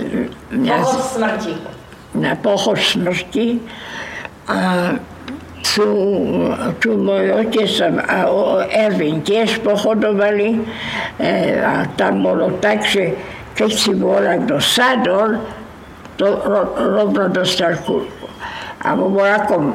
na, 0.54 0.78
pochod 0.80 1.02
smrti. 1.02 1.54
Na 2.14 2.32
pochod 2.38 2.78
smrti. 2.78 3.58
A 4.46 4.58
tu, 5.64 5.88
tu 6.78 6.90
môj 6.94 7.42
otec 7.42 7.70
a 8.06 8.30
Ervin 8.70 9.24
tiež 9.24 9.58
pochodovali. 9.66 10.62
E, 11.18 11.58
a 11.58 11.88
tam 11.98 12.22
bolo 12.22 12.54
tak, 12.62 12.86
že 12.86 13.18
keď 13.58 13.70
si 13.74 13.92
bola 13.98 14.38
kto 14.46 14.62
sadol, 14.62 15.42
to 16.14 16.26
ro, 16.46 16.62
rovno 16.78 17.26
dostal 17.32 17.74
kulku. 17.82 18.30
A 18.84 18.94
vo 18.94 19.10
vojakom 19.10 19.74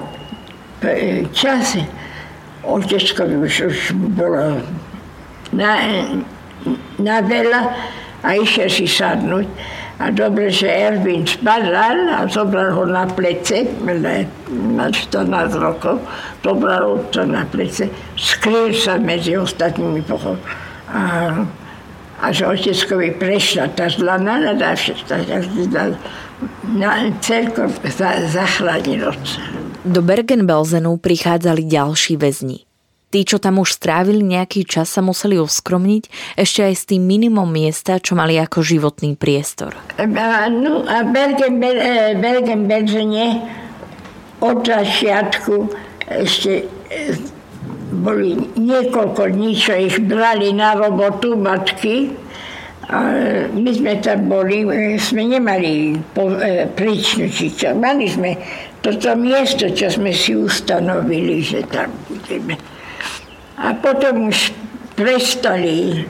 e, 0.86 1.28
čase 1.36 1.84
oteckovi 2.64 3.36
už, 3.44 3.54
už 3.68 3.78
bolo 4.16 4.62
na, 5.52 5.72
na 7.00 7.24
veľa 7.24 7.62
a 8.24 8.30
išiel 8.36 8.70
si 8.70 8.86
sadnúť. 8.88 9.48
A 10.00 10.16
dobre, 10.16 10.48
že 10.48 10.72
Ervin 10.72 11.28
spadal 11.28 12.08
a 12.08 12.24
zobral 12.32 12.72
ho 12.72 12.88
na 12.88 13.04
plece, 13.04 13.68
na 14.48 14.88
14 14.88 15.60
rokov, 15.60 16.00
zobral 16.40 16.84
ho 16.88 16.98
to 17.12 17.28
na 17.28 17.44
plece, 17.44 17.92
skryl 18.16 18.72
sa 18.72 18.96
medzi 18.96 19.36
ostatnými 19.36 20.00
pochod. 20.08 20.40
A, 20.88 21.36
a 22.24 22.26
že 22.32 22.48
oteckovi 22.48 23.20
prešla 23.20 23.76
tá 23.76 23.92
zlá 23.92 24.16
nálada, 24.16 24.72
na, 26.64 27.12
celkom 27.20 27.68
za, 27.84 28.24
zachránil 28.24 29.12
Do 29.84 30.00
Bergen-Belsenu 30.00 30.96
prichádzali 30.96 31.68
ďalší 31.68 32.16
väzni. 32.16 32.69
Tí, 33.10 33.26
čo 33.26 33.42
tam 33.42 33.58
už 33.58 33.74
strávili 33.74 34.22
nejaký 34.22 34.70
čas, 34.70 34.94
sa 34.94 35.02
museli 35.02 35.42
uskromniť 35.42 36.38
ešte 36.38 36.62
aj 36.62 36.74
s 36.78 36.84
tým 36.86 37.02
minimum 37.10 37.50
miesta, 37.50 37.98
čo 37.98 38.14
mali 38.14 38.38
ako 38.38 38.62
životný 38.62 39.18
priestor. 39.18 39.74
No, 39.98 40.86
a 40.86 41.02
Bergen, 41.10 41.58
e, 41.58 42.14
Bergen 42.14 42.70
od 44.46 44.62
začiatku 44.62 45.74
ešte 46.06 46.52
e, 46.62 46.66
boli 47.98 48.38
niekoľko 48.54 49.34
dní, 49.34 49.58
čo 49.58 49.74
ich 49.74 49.98
brali 50.06 50.54
na 50.54 50.78
robotu 50.78 51.34
matky. 51.34 52.14
A 52.94 52.98
my 53.54 53.70
sme 53.74 53.98
tam 54.06 54.30
boli, 54.30 54.70
e, 54.70 55.02
sme 55.02 55.26
nemali 55.26 55.98
po, 56.14 56.30
príčnu, 56.78 57.26
mali 57.74 58.06
sme 58.06 58.38
toto 58.86 59.18
miesto, 59.18 59.66
čo 59.74 59.90
sme 59.90 60.14
si 60.14 60.38
ustanovili, 60.38 61.42
že 61.42 61.66
tam 61.66 61.90
budeme. 62.06 62.79
A 63.60 63.76
potom 63.76 64.32
už 64.32 64.56
prestali, 64.96 66.08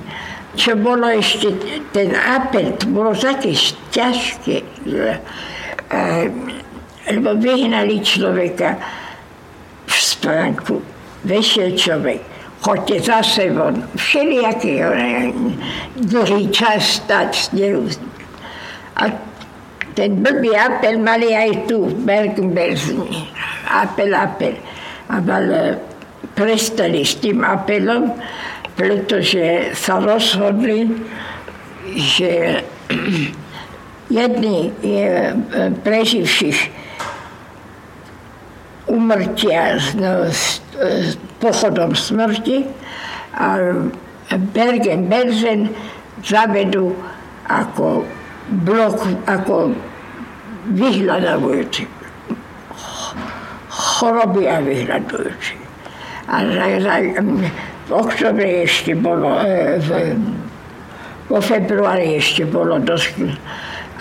čo 0.53 0.77
bolo 0.77 1.09
ešte, 1.09 1.49
ten 1.93 2.13
apel, 2.13 2.77
to 2.77 2.85
bolo 2.93 3.13
také 3.17 3.53
ťažké, 3.89 4.61
lebo 7.09 7.29
vyhnali 7.37 8.01
človeka 8.05 8.77
v 9.89 9.93
spánku, 9.93 10.77
vešiel 11.25 11.73
človek, 11.73 12.21
choďte 12.61 12.97
zase 13.01 13.49
von, 13.49 13.81
všelijaký 13.97 14.73
dlhý 16.05 16.53
čas 16.53 17.01
stať 17.01 17.49
A 18.99 19.09
ten 19.97 20.21
blbý 20.21 20.53
apel 20.53 21.01
mali 21.01 21.33
aj 21.33 21.65
tu 21.65 21.89
v 21.89 21.95
Bergen-Belsen. 22.05 23.03
Apel, 23.67 24.13
apel. 24.13 24.55
Ale 25.09 25.88
prestali 26.35 27.03
s 27.03 27.19
tým 27.19 27.43
apelom, 27.43 28.15
pretože 28.75 29.75
sa 29.75 29.99
rozhodli, 29.99 30.87
že 31.95 32.63
jedni 34.19 34.71
je 34.79 35.35
preživších 35.83 36.59
umrtia 38.89 39.77
no, 39.99 40.31
s, 40.31 40.63
s 40.79 41.19
pochodom 41.37 41.93
smrti 41.93 42.65
a 43.37 43.77
Bergen-Belsen 44.29 45.69
zavedú 46.25 46.93
ako 47.49 48.05
blok, 48.65 48.97
ako 49.29 49.77
vyhľadavujúci 50.73 51.99
choroby 53.99 54.47
a 54.47 54.63
vyhľadujúci. 54.63 55.58
A 56.29 56.45
za, 56.45 56.65
za, 56.77 56.95
v 57.89 57.91
oktobre 57.91 58.69
ešte 58.69 58.93
bolo, 58.93 59.33
e, 59.41 59.81
v, 59.81 59.89
vo 61.25 61.41
februári 61.41 62.21
ešte 62.21 62.45
bolo 62.45 62.77
dosť, 62.77 63.33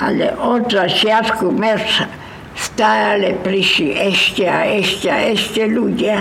ale 0.04 0.36
od 0.36 0.68
začiatku 0.68 1.48
merca 1.56 2.04
stále 2.52 3.32
prišli 3.40 3.96
ešte 3.96 4.44
a 4.44 4.68
ešte 4.68 5.08
a 5.08 5.18
ešte 5.32 5.62
ľudia. 5.72 6.20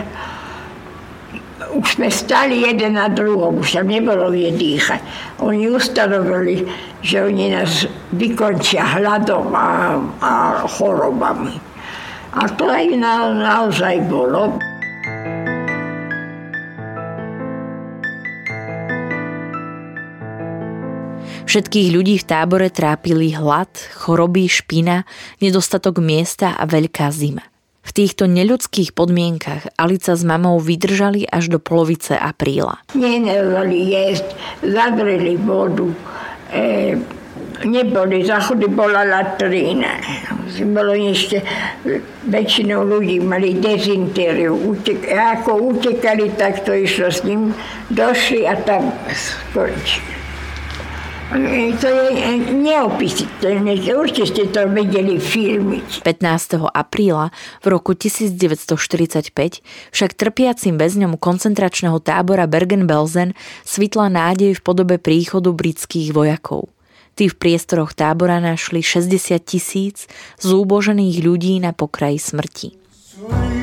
Už 1.75 1.99
sme 1.99 2.07
stali 2.07 2.63
jeden 2.63 2.95
na 2.95 3.11
druhom, 3.11 3.59
už 3.59 3.75
tam 3.75 3.91
nebolo 3.91 4.31
vie 4.31 4.47
dýchať. 4.55 5.03
Oni 5.43 5.67
ustanovili, 5.67 6.63
že 7.03 7.27
oni 7.27 7.51
nás 7.51 7.84
vykončia 8.15 8.95
hľadom 8.95 9.51
a, 9.51 9.99
a 10.23 10.34
chorobami. 10.71 11.59
A 12.31 12.47
to 12.55 12.69
aj 12.71 12.86
na, 12.95 13.34
naozaj 13.36 14.07
bolo. 14.07 14.55
Všetkých 21.57 21.89
ľudí 21.89 22.21
v 22.21 22.27
tábore 22.29 22.69
trápili 22.69 23.33
hlad, 23.33 23.73
choroby, 23.97 24.45
špina, 24.45 25.09
nedostatok 25.41 25.97
miesta 25.97 26.53
a 26.53 26.69
veľká 26.69 27.09
zima. 27.09 27.41
V 27.81 27.97
týchto 27.97 28.29
neľudských 28.29 28.93
podmienkach 28.93 29.73
Alica 29.73 30.13
s 30.13 30.21
mamou 30.21 30.61
vydržali 30.61 31.25
až 31.25 31.49
do 31.49 31.57
polovice 31.57 32.13
apríla. 32.13 32.85
Nenevali 32.93 33.89
jesť, 33.89 34.37
zavreli 34.61 35.33
vodu, 35.41 35.89
e, 36.53 36.93
neboli 37.65 38.21
záchody, 38.21 38.69
bola 38.69 39.01
latrína. 39.01 39.97
Bolo 40.61 40.93
ešte, 40.93 41.41
väčšinou 42.29 42.85
ľudí 42.85 43.17
mali 43.17 43.57
dezintériu. 43.57 44.53
Utek, 44.77 45.09
ako 45.09 45.73
utekali, 45.73 46.37
tak 46.37 46.61
to 46.61 46.77
išlo 46.77 47.09
s 47.09 47.25
ním. 47.25 47.49
Došli 47.89 48.45
a 48.45 48.53
tam 48.61 48.93
skončili. 49.09 50.26
To 51.28 51.88
je 51.91 52.39
neopísateľné, 52.55 53.84
určite 53.91 54.32
ste 54.32 54.43
to 54.47 54.63
vedeli 54.71 55.19
filmiť. 55.19 56.07
15. 56.07 56.71
apríla 56.71 57.36
v 57.59 57.67
roku 57.67 57.91
1945 57.91 59.36
však 59.91 60.11
trpiacim 60.15 60.80
väzňom 60.80 61.19
koncentračného 61.19 61.99
tábora 61.99 62.47
Bergen-Belsen 62.47 63.36
svitla 63.67 64.07
nádej 64.07 64.55
v 64.55 64.61
podobe 64.63 64.95
príchodu 64.95 65.51
britských 65.51 66.15
vojakov. 66.15 66.71
Tí 67.19 67.28
v 67.28 67.36
priestoroch 67.36 67.91
tábora 67.91 68.39
našli 68.39 68.80
60 68.80 69.36
tisíc 69.43 70.07
zúbožených 70.39 71.28
ľudí 71.28 71.59
na 71.59 71.75
pokraji 71.75 72.23
smrti. 72.23 72.69
Sweet. 73.17 73.56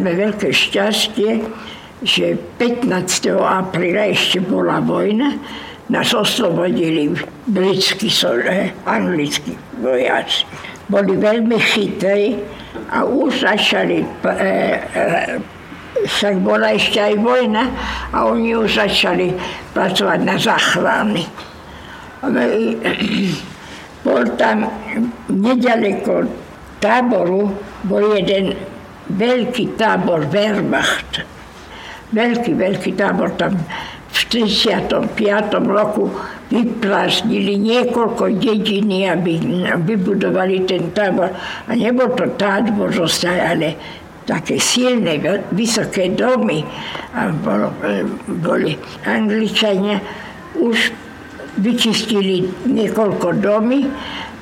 Sme 0.00 0.16
veľké 0.16 0.48
šťastie, 0.48 1.44
že 2.00 2.40
15. 2.56 3.36
apríla 3.36 4.08
ešte 4.08 4.40
bola 4.40 4.80
vojna, 4.80 5.36
nás 5.92 6.16
oslobodili 6.16 7.12
britskí, 7.44 8.08
anglickí 8.88 9.60
vojaci. 9.84 10.48
Boli 10.88 11.20
veľmi 11.20 11.58
chytrí 11.60 12.40
a 12.88 13.04
už 13.04 13.44
začali, 13.44 14.00
e, 14.00 14.08
e, 14.32 15.36
však 16.08 16.34
bola 16.40 16.72
ešte 16.72 16.96
aj 16.96 17.14
vojna 17.20 17.68
a 18.16 18.24
oni 18.24 18.56
už 18.56 18.80
začali 18.80 19.36
pracovať 19.76 20.18
na 20.24 20.36
záchrany. 20.40 21.28
Bol 24.08 24.24
tam 24.40 24.64
nedaleko 25.28 26.24
táboru, 26.80 27.52
bol 27.84 28.16
jeden 28.16 28.56
veľký 29.14 29.74
tábor 29.74 30.26
Wehrmacht. 30.30 31.26
Veľký, 32.10 32.58
veľký 32.58 32.90
tábor 32.98 33.34
tam 33.38 33.54
v 34.10 34.20
35. 34.26 35.14
roku 35.62 36.10
vyprázdnili 36.50 37.54
niekoľko 37.62 38.34
dediny, 38.42 39.06
aby 39.06 39.38
vybudovali 39.78 40.66
ten 40.66 40.90
tábor. 40.90 41.30
A 41.70 41.70
nebol 41.78 42.10
to 42.18 42.26
tábor 42.34 42.90
zostať, 42.90 43.38
ale 43.38 43.68
také 44.26 44.58
silné, 44.58 45.22
vysoké 45.54 46.10
domy. 46.10 46.66
A 47.14 47.30
bolo, 47.30 47.70
boli 48.26 48.74
Angličania 49.06 50.02
už 50.58 50.90
vyčistili 51.62 52.50
niekoľko 52.66 53.28
domy 53.38 53.86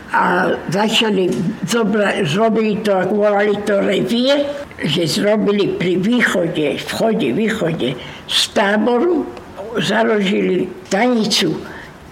a 0.08 0.48
začali, 0.72 1.28
zobra, 1.68 2.24
zrobili 2.24 2.80
to, 2.80 2.96
volali 3.12 3.56
to 3.68 3.76
revír, 3.80 4.40
že 4.80 5.04
zrobili 5.04 5.76
pri 5.76 6.00
východe, 6.00 6.80
vchode, 6.80 7.28
východe 7.36 7.92
z 8.24 8.40
táboru, 8.56 9.28
založili 9.76 10.64
tanicu 10.88 11.60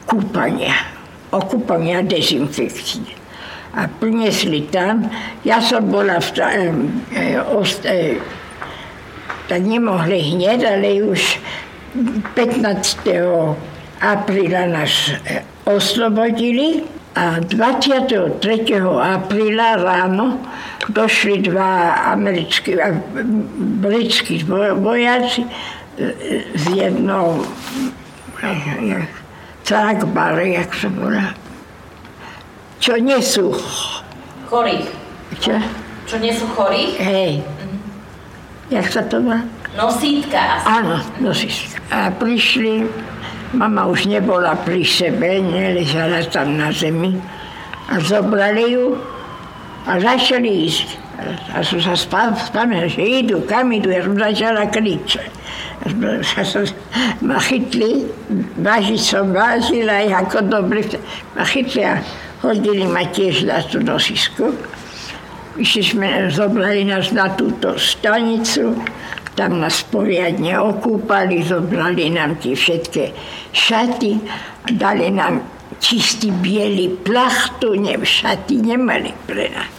kúpania, 0.04 0.76
okúpania 1.32 2.04
dezinfekcie. 2.04 3.16
A 3.76 3.88
prinesli 3.88 4.68
tam, 4.72 5.08
ja 5.44 5.60
som 5.60 5.84
bola 5.88 6.20
v 6.20 6.28
ta, 6.32 6.48
e, 6.52 6.72
ost, 7.52 7.84
e, 7.84 8.16
tak 9.48 9.60
nemohli 9.60 10.16
hneď, 10.36 10.64
ale 10.64 11.04
už 11.04 11.40
15. 12.32 13.04
apríla 14.00 14.64
nás 14.68 15.12
e, 15.28 15.44
oslobodili 15.68 16.88
a 17.16 17.40
23. 17.40 18.28
apríla 19.00 19.80
ráno 19.80 20.36
došli 20.92 21.48
dva 21.48 21.96
americkí, 22.12 22.76
britskí 23.80 24.44
vojaci 24.76 25.48
z 26.54 26.64
jednou 26.76 27.40
Tragbar, 29.66 30.38
jak 30.46 30.70
sa 30.76 30.86
volá. 30.92 31.34
Čo 32.78 33.02
nie 33.02 33.18
sú... 33.18 33.50
Chorých. 34.46 34.86
Čo? 35.42 35.58
Čo 36.06 36.16
nie 36.22 36.30
sú 36.30 36.46
chorých? 36.54 36.94
Hej. 37.02 37.32
Mhm. 37.42 37.78
Jak 38.70 38.86
sa 38.86 39.02
to 39.02 39.18
má? 39.18 39.42
Nosítka. 39.74 40.62
Áno, 40.62 41.02
nosítka. 41.18 41.82
A 41.90 42.14
prišli 42.14 42.86
Mama 43.54 43.86
už 43.86 44.10
nebola 44.10 44.58
pri 44.58 44.82
sebe, 44.82 45.38
neležala 45.38 46.26
tam 46.26 46.58
na 46.58 46.74
zemi. 46.74 47.14
A 47.86 48.02
zobrali 48.02 48.74
ju 48.74 48.98
a 49.86 50.02
začali 50.02 50.66
ísť. 50.66 50.88
A 51.54 51.62
som 51.62 51.80
sa 51.80 51.94
spomínala, 51.96 52.90
že 52.90 53.00
idú, 53.00 53.40
kam 53.46 53.72
idú, 53.72 53.88
ja 53.88 54.02
som 54.02 54.18
začala 54.18 54.66
kričať. 54.68 55.30
A 56.36 56.42
som, 56.42 56.66
ma 57.22 57.38
chytli, 57.40 58.10
vážiť 58.60 59.00
som 59.00 59.30
vážila, 59.30 60.04
ako 60.10 60.44
dobre, 60.50 60.82
ma 61.38 61.46
chytli 61.46 61.86
a 61.86 62.02
hodili 62.42 62.84
ma 62.84 63.06
tiež 63.06 63.46
na 63.46 63.62
tú 63.64 63.80
nosisku. 63.80 64.52
Išli 65.56 65.82
sme, 65.96 66.28
zobrali 66.28 66.84
nás 66.84 67.14
na 67.16 67.32
túto 67.32 67.80
stanicu, 67.80 68.76
tam 69.36 69.60
nás 69.60 69.84
poriadne 69.92 70.56
okúpali, 70.56 71.44
zobrali 71.44 72.08
nám 72.08 72.40
tie 72.40 72.56
všetky 72.56 73.12
šaty, 73.52 74.16
dali 74.72 75.12
nám 75.12 75.44
čistý 75.76 76.32
biely 76.32 76.96
plachtu, 77.04 77.76
ne, 77.76 78.00
šaty 78.00 78.64
nemali 78.64 79.12
pre 79.28 79.52
nás. 79.52 79.70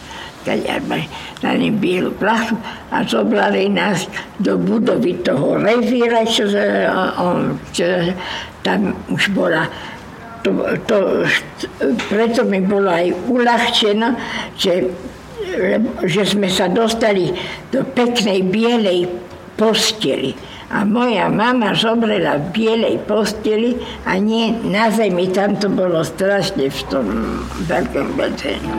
Dali 1.44 1.68
bielu 1.76 2.16
plachtu 2.16 2.56
a 2.88 3.04
zobrali 3.04 3.68
nás 3.68 4.08
do 4.40 4.56
budovy 4.56 5.20
toho 5.20 5.60
revíra, 5.60 6.24
čo, 6.24 6.48
čo 7.76 8.16
tam 8.64 8.96
už 9.12 9.36
bola 9.36 9.68
to, 10.48 10.56
to, 10.88 10.98
preto 12.08 12.48
mi 12.48 12.64
bolo 12.64 12.88
aj 12.88 13.12
uľahčeno, 13.28 14.16
že, 14.56 14.88
že 16.08 16.22
sme 16.24 16.48
sa 16.48 16.72
dostali 16.72 17.36
do 17.68 17.84
peknej 17.84 18.48
bielej 18.48 19.27
posteli. 19.58 20.38
A 20.72 20.86
moja 20.86 21.28
mama 21.28 21.74
zomrela 21.74 22.38
v 22.38 22.46
bielej 22.54 22.96
posteli 23.10 23.76
a 24.06 24.16
nie 24.22 24.54
na 24.68 24.92
zemi. 24.94 25.28
Tam 25.32 25.58
to 25.58 25.68
bolo 25.68 26.04
strašne 26.06 26.70
v 26.70 26.82
tom 26.88 27.06
veľkom 27.66 28.16
bazénu. 28.16 28.72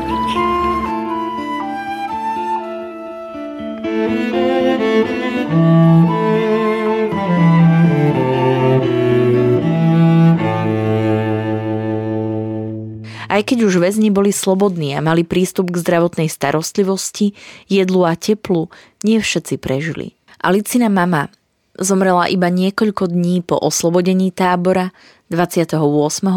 Aj 13.28 13.46
keď 13.46 13.70
už 13.70 13.78
väzni 13.78 14.10
boli 14.10 14.34
slobodní 14.34 14.98
a 14.98 15.04
mali 15.04 15.22
prístup 15.22 15.70
k 15.70 15.78
zdravotnej 15.78 16.26
starostlivosti, 16.26 17.38
jedlu 17.70 18.02
a 18.02 18.18
teplu, 18.18 18.66
nie 19.06 19.22
všetci 19.22 19.62
prežili. 19.62 20.17
Alicina 20.38 20.86
mama 20.86 21.26
zomrela 21.74 22.30
iba 22.30 22.46
niekoľko 22.46 23.10
dní 23.10 23.42
po 23.42 23.58
oslobodení 23.58 24.30
tábora 24.30 24.94
28. 25.34 25.74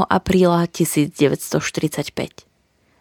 apríla 0.10 0.66
1945. 0.66 2.10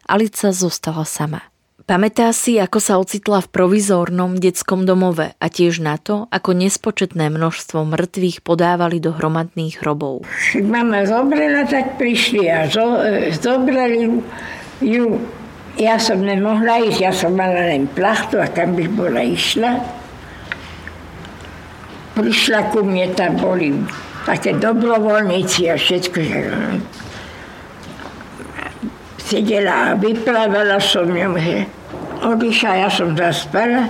Alica 0.04 0.48
zostala 0.52 1.08
sama. 1.08 1.40
Pamätá 1.88 2.28
si, 2.36 2.60
ako 2.60 2.78
sa 2.78 3.00
ocitla 3.00 3.40
v 3.40 3.48
provizórnom 3.48 4.36
detskom 4.36 4.84
domove 4.84 5.32
a 5.40 5.46
tiež 5.48 5.80
na 5.80 5.96
to, 5.96 6.28
ako 6.28 6.52
nespočetné 6.52 7.32
množstvo 7.32 7.80
mŕtvych 7.82 8.44
podávali 8.44 9.00
do 9.00 9.16
hromadných 9.16 9.80
hrobov. 9.80 10.28
Mama 10.60 11.08
zomrela, 11.08 11.64
tak 11.64 11.96
prišli 11.96 12.44
a 12.46 12.68
zo, 12.68 13.00
e, 13.00 13.32
zobrali 13.32 14.20
ju. 14.84 15.16
Ja 15.80 15.96
som 15.96 16.20
nemohla 16.20 16.92
ísť, 16.92 16.98
ja 17.00 17.10
som 17.16 17.34
mala 17.34 17.72
len 17.72 17.88
plachtu 17.88 18.36
a 18.36 18.46
kam 18.52 18.76
by 18.76 18.84
bola 18.84 19.24
išla 19.24 19.99
prišla 22.14 22.74
ku 22.74 22.82
mne, 22.82 23.12
tam 23.14 23.38
boli 23.38 23.74
také 24.26 24.56
dobrovoľníci 24.56 25.70
a 25.70 25.76
všetko. 25.76 26.18
Sedela 29.20 29.94
a 29.94 29.98
vyplávala 29.98 30.82
som 30.82 31.06
ňom, 31.06 31.38
že 31.38 31.66
odišla, 32.26 32.82
ja 32.86 32.88
som 32.90 33.14
zaspala 33.14 33.86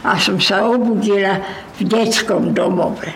a 0.00 0.16
som 0.16 0.40
sa 0.40 0.64
obudila 0.64 1.38
v 1.76 1.84
detskom 1.84 2.56
domove. 2.56 3.12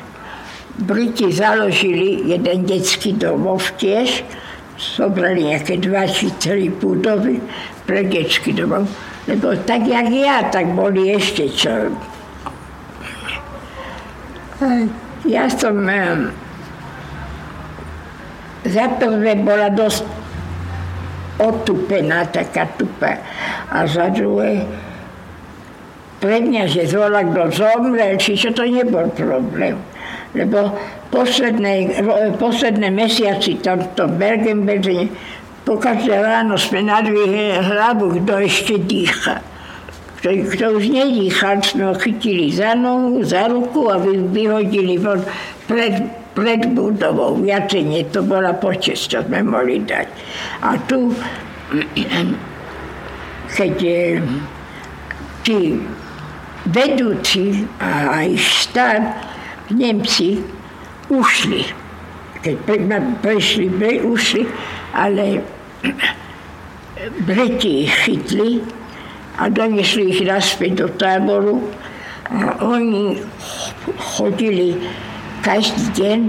Briti 0.74 1.30
založili 1.30 2.28
jeden 2.28 2.66
detský 2.66 3.14
domov 3.14 3.62
tiež, 3.78 4.26
sobrali 4.74 5.54
nejaké 5.54 5.78
dva 5.78 6.04
či 6.04 6.34
tri 6.36 6.66
budovy 6.68 7.38
pre 7.86 8.02
detský 8.04 8.52
domov. 8.52 8.90
Lebo 9.24 9.56
tak, 9.64 9.88
jak 9.88 10.10
ja, 10.12 10.44
tak 10.52 10.68
boli 10.76 11.14
ešte 11.14 11.48
čo. 11.48 11.94
Ja 15.24 15.48
som 15.48 15.80
za 18.64 18.86
prvé 18.96 19.36
bola 19.44 19.68
dosť 19.68 20.04
otupená, 21.36 22.24
taká 22.28 22.64
tupa. 22.80 23.20
A 23.68 23.84
za 23.84 24.08
druhé, 24.08 24.64
pre 26.22 26.40
mňa, 26.40 26.64
že 26.70 26.88
zvolá 26.88 27.26
kto 27.28 27.52
zomrel, 27.52 28.16
či 28.16 28.38
čo 28.38 28.56
to 28.56 28.64
nebol 28.64 29.04
problém. 29.12 29.76
Lebo 30.32 30.72
posledné, 31.12 32.00
posledné 32.40 32.88
mesiaci 32.88 33.60
tam 33.60 33.84
v 33.84 33.88
tom 33.92 34.10
Bergenbezene, 34.16 35.12
po 35.64 35.80
každé 35.80 36.20
ráno 36.20 36.60
sme 36.60 36.84
nadvihli 36.84 37.56
hlavu, 37.56 38.20
kto 38.20 38.32
ešte 38.44 38.74
dýcha. 38.84 39.53
Kto, 40.24 40.32
kto 40.56 40.66
už 40.80 40.88
nedýchal, 40.88 41.60
sme 41.60 41.92
ho 41.92 41.94
chytili 42.00 42.48
za 42.48 42.72
nohu, 42.72 43.20
za 43.20 43.44
ruku 43.44 43.92
a 43.92 44.00
vyhodili 44.00 44.96
von 44.96 45.20
pred 45.68 46.00
pred 46.32 46.64
budovou. 46.72 47.36
Viacej 47.36 47.84
nie, 47.84 48.08
to 48.08 48.24
bola 48.24 48.56
počesť, 48.56 49.04
čo 49.04 49.18
sme 49.20 49.44
mohli 49.44 49.84
dať. 49.84 50.08
A 50.64 50.80
tu, 50.88 51.12
keď 53.60 53.76
tí 55.44 55.60
vedúci 56.72 57.68
a 57.76 58.24
aj 58.24 58.28
štát, 58.40 59.04
Nemci 59.76 60.40
ušli. 61.12 61.68
Keď 62.40 62.56
pre, 62.64 62.76
prešli, 63.20 63.68
pre, 63.68 64.00
ušli, 64.00 64.48
ale 64.96 65.44
Briti 67.28 67.84
ich 67.84 67.92
chytli 68.08 68.64
a 69.38 69.50
donesli 69.50 70.14
ich 70.14 70.22
naspäť 70.22 70.84
do 70.84 70.86
táboru. 70.94 71.58
A 72.30 72.56
oni 72.64 73.20
chodili 74.16 74.78
každý 75.44 75.84
deň 75.92 76.20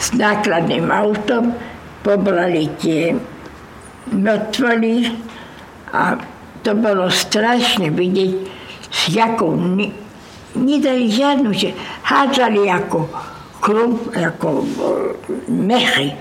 s 0.00 0.16
nákladným 0.16 0.88
autom 0.88 1.52
pobrali 2.00 2.70
tie 2.80 3.12
mŕtvoly 4.12 5.12
a 5.92 6.16
to 6.62 6.72
bolo 6.74 7.10
strašne 7.10 7.90
vidieť, 7.90 8.32
s 8.90 9.00
jakou 9.10 9.54
nedali 10.56 11.06
žiadnu, 11.10 11.50
že 11.52 11.74
hádzali 12.06 12.70
ako 12.70 13.06
klub, 13.60 14.10
ako 14.14 14.66
mechy 15.50 16.14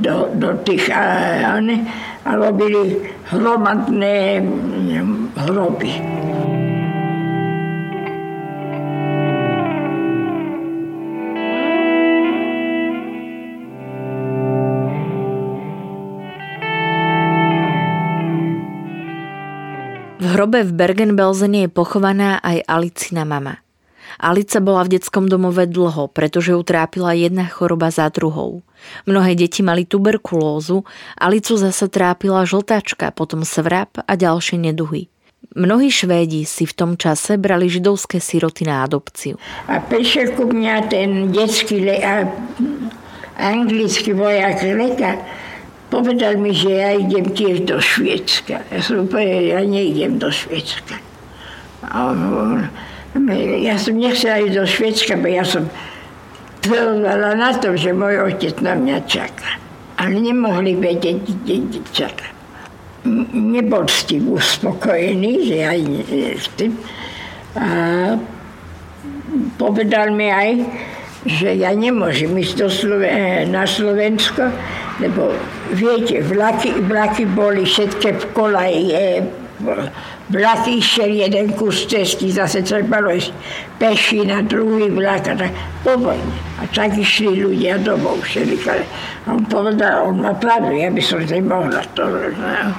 do, 0.00 0.32
do 0.32 0.56
tých 0.64 0.88
a, 0.88 1.04
a, 1.44 1.60
a 1.60 2.17
robili 2.36 3.14
hromadné 3.30 4.42
hroby. 5.36 5.92
hrobe 20.38 20.62
v 20.62 20.70
Bergen-Belsene 20.70 21.66
je 21.66 21.68
pochovaná 21.72 22.38
aj 22.38 22.62
Alicina 22.70 23.26
mama. 23.26 23.67
Alica 24.16 24.64
bola 24.64 24.88
v 24.88 24.96
detskom 24.96 25.28
domove 25.28 25.68
dlho, 25.68 26.08
pretože 26.08 26.56
ju 26.56 26.62
trápila 26.64 27.12
jedna 27.12 27.44
choroba 27.44 27.92
za 27.92 28.08
druhou. 28.08 28.64
Mnohé 29.04 29.36
deti 29.36 29.60
mali 29.60 29.84
tuberkulózu, 29.84 30.88
Alicu 31.20 31.60
zasa 31.60 31.92
trápila 31.92 32.48
žltačka, 32.48 33.12
potom 33.12 33.44
svrap 33.44 34.00
a 34.00 34.12
ďalšie 34.16 34.56
neduhy. 34.56 35.12
Mnohí 35.58 35.90
Švédi 35.90 36.44
si 36.46 36.64
v 36.68 36.76
tom 36.76 36.90
čase 36.94 37.36
brali 37.36 37.66
židovské 37.66 38.22
siroty 38.22 38.68
na 38.68 38.86
adopciu. 38.86 39.40
A 39.66 39.82
prišiel 39.82 40.34
ku 40.38 40.46
mňa 40.48 40.74
ten 40.90 41.34
detský 41.34 41.82
le- 41.82 42.02
a 42.04 42.26
anglický 43.38 44.12
vojak 44.14 44.66
lekár 44.66 45.18
Povedal 45.88 46.36
mi, 46.36 46.52
že 46.52 46.68
ja 46.68 46.92
idem 46.92 47.32
tiež 47.32 47.64
do 47.64 47.80
Šviecka. 47.80 48.60
Ja 48.68 48.80
som 48.84 49.08
povedal, 49.08 49.56
ja 49.56 49.60
neidem 49.64 50.20
do 50.20 50.28
Šviecka. 50.28 51.00
A 51.80 52.12
on, 52.12 52.68
ja 53.64 53.74
som 53.80 53.96
nechcela 53.96 54.44
ísť 54.44 54.54
do 54.54 54.64
Šviecka, 54.68 55.14
bo 55.16 55.28
ja 55.28 55.44
som 55.44 55.64
trvala 56.60 57.32
na 57.34 57.50
tom, 57.56 57.78
že 57.78 57.96
môj 57.96 58.28
otec 58.28 58.60
na 58.60 58.76
mňa 58.76 58.96
čaká. 59.08 59.56
Ale 59.98 60.20
nemohli 60.20 60.78
vedieť, 60.78 61.24
kde 61.44 61.80
čaká. 61.90 62.28
Nebol 63.32 63.88
s 63.88 64.04
tým 64.06 64.30
uspokojený, 64.30 65.32
že 65.48 65.56
ja 65.64 65.72
s 66.36 66.46
tým. 66.54 66.76
A 67.58 67.66
povedal 69.56 70.14
mi 70.14 70.28
aj, 70.28 70.50
že 71.26 71.58
ja 71.58 71.74
nemôžem 71.74 72.30
ísť 72.38 72.54
do 72.62 72.68
Sloven- 72.70 73.50
na 73.50 73.66
Slovensko, 73.66 74.54
lebo 75.02 75.34
viete, 75.74 76.22
vlaky, 76.22 76.78
vlaky 76.86 77.26
boli 77.26 77.66
všetké 77.66 78.08
v 78.22 78.24
kolaji. 78.36 78.86
Vlaky 80.28 80.78
išiel 80.78 81.10
jeden 81.18 81.50
kus 81.58 81.88
cesty, 81.90 82.30
zase 82.30 82.62
trebalo 82.62 83.10
ísť 83.10 83.34
peši 83.82 84.28
na 84.28 84.44
druhý 84.46 84.86
vlak 84.92 85.32
a 85.32 85.34
tak 85.34 85.52
po 85.82 85.98
vojne. 85.98 86.34
A 86.62 86.68
tak 86.70 86.94
išli 86.94 87.42
ľudia 87.42 87.82
domov 87.82 88.22
všelikale. 88.22 88.86
A 89.26 89.34
on 89.34 89.42
povedal, 89.50 90.06
on 90.06 90.22
má 90.22 90.36
pravdu, 90.38 90.78
ja 90.78 90.92
by 90.92 91.02
som 91.02 91.24
nemohla 91.24 91.82
to. 91.98 92.06
No. 92.06 92.74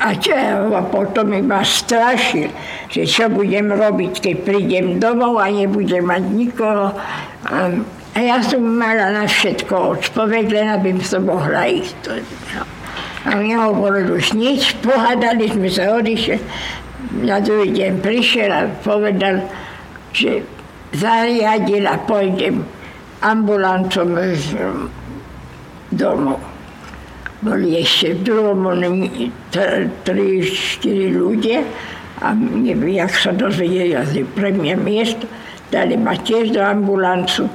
A 0.00 0.08
čo, 0.16 0.32
a 0.72 0.82
potom 0.88 1.36
ma 1.44 1.60
strašil, 1.60 2.48
že 2.88 3.04
čo 3.04 3.28
budem 3.28 3.72
robiť, 3.72 4.12
keď 4.20 4.36
prídem 4.44 4.86
domov 5.00 5.40
a 5.40 5.52
nebudem 5.52 6.04
mať 6.04 6.22
nikoho. 6.32 6.92
A 7.48 7.72
a 8.10 8.18
ja 8.18 8.42
som 8.42 8.58
mala 8.66 9.14
na 9.14 9.22
všetko 9.22 10.02
odpoveď, 10.02 10.50
len 10.50 10.66
aby 10.74 10.98
som 10.98 11.30
mohla 11.30 11.70
ísť. 11.70 12.18
No. 12.58 12.66
A 13.28 13.36
nehovoril 13.36 14.16
už 14.16 14.32
nič, 14.32 14.80
pohádali 14.80 15.52
sme 15.52 15.68
sa, 15.68 15.92
odišli. 16.00 16.40
Na 17.20 17.40
druhý 17.40 17.72
deň 17.76 18.00
prišiel 18.00 18.48
a 18.48 18.68
povedal, 18.80 19.44
že 20.16 20.40
zariadil 20.96 21.84
a 21.84 22.00
pôjdem 22.00 22.64
ambulancom 23.20 24.16
domov. 25.92 26.40
Boli 27.40 27.80
ešte 27.80 28.16
v 28.16 28.20
druhom 28.24 28.60
tri, 30.04 30.28
štyri 30.44 31.08
ľudia 31.12 31.64
a 32.20 32.36
neviem, 32.36 33.00
jak 33.00 33.12
sa 33.16 33.32
dozvedeli, 33.32 33.96
asi 33.96 34.28
pre 34.28 34.52
mňa 34.52 34.76
miesto, 34.76 35.24
dali 35.72 35.96
ma 35.96 36.16
tiež 36.20 36.52
do 36.52 36.60
ambulancu. 36.60 37.48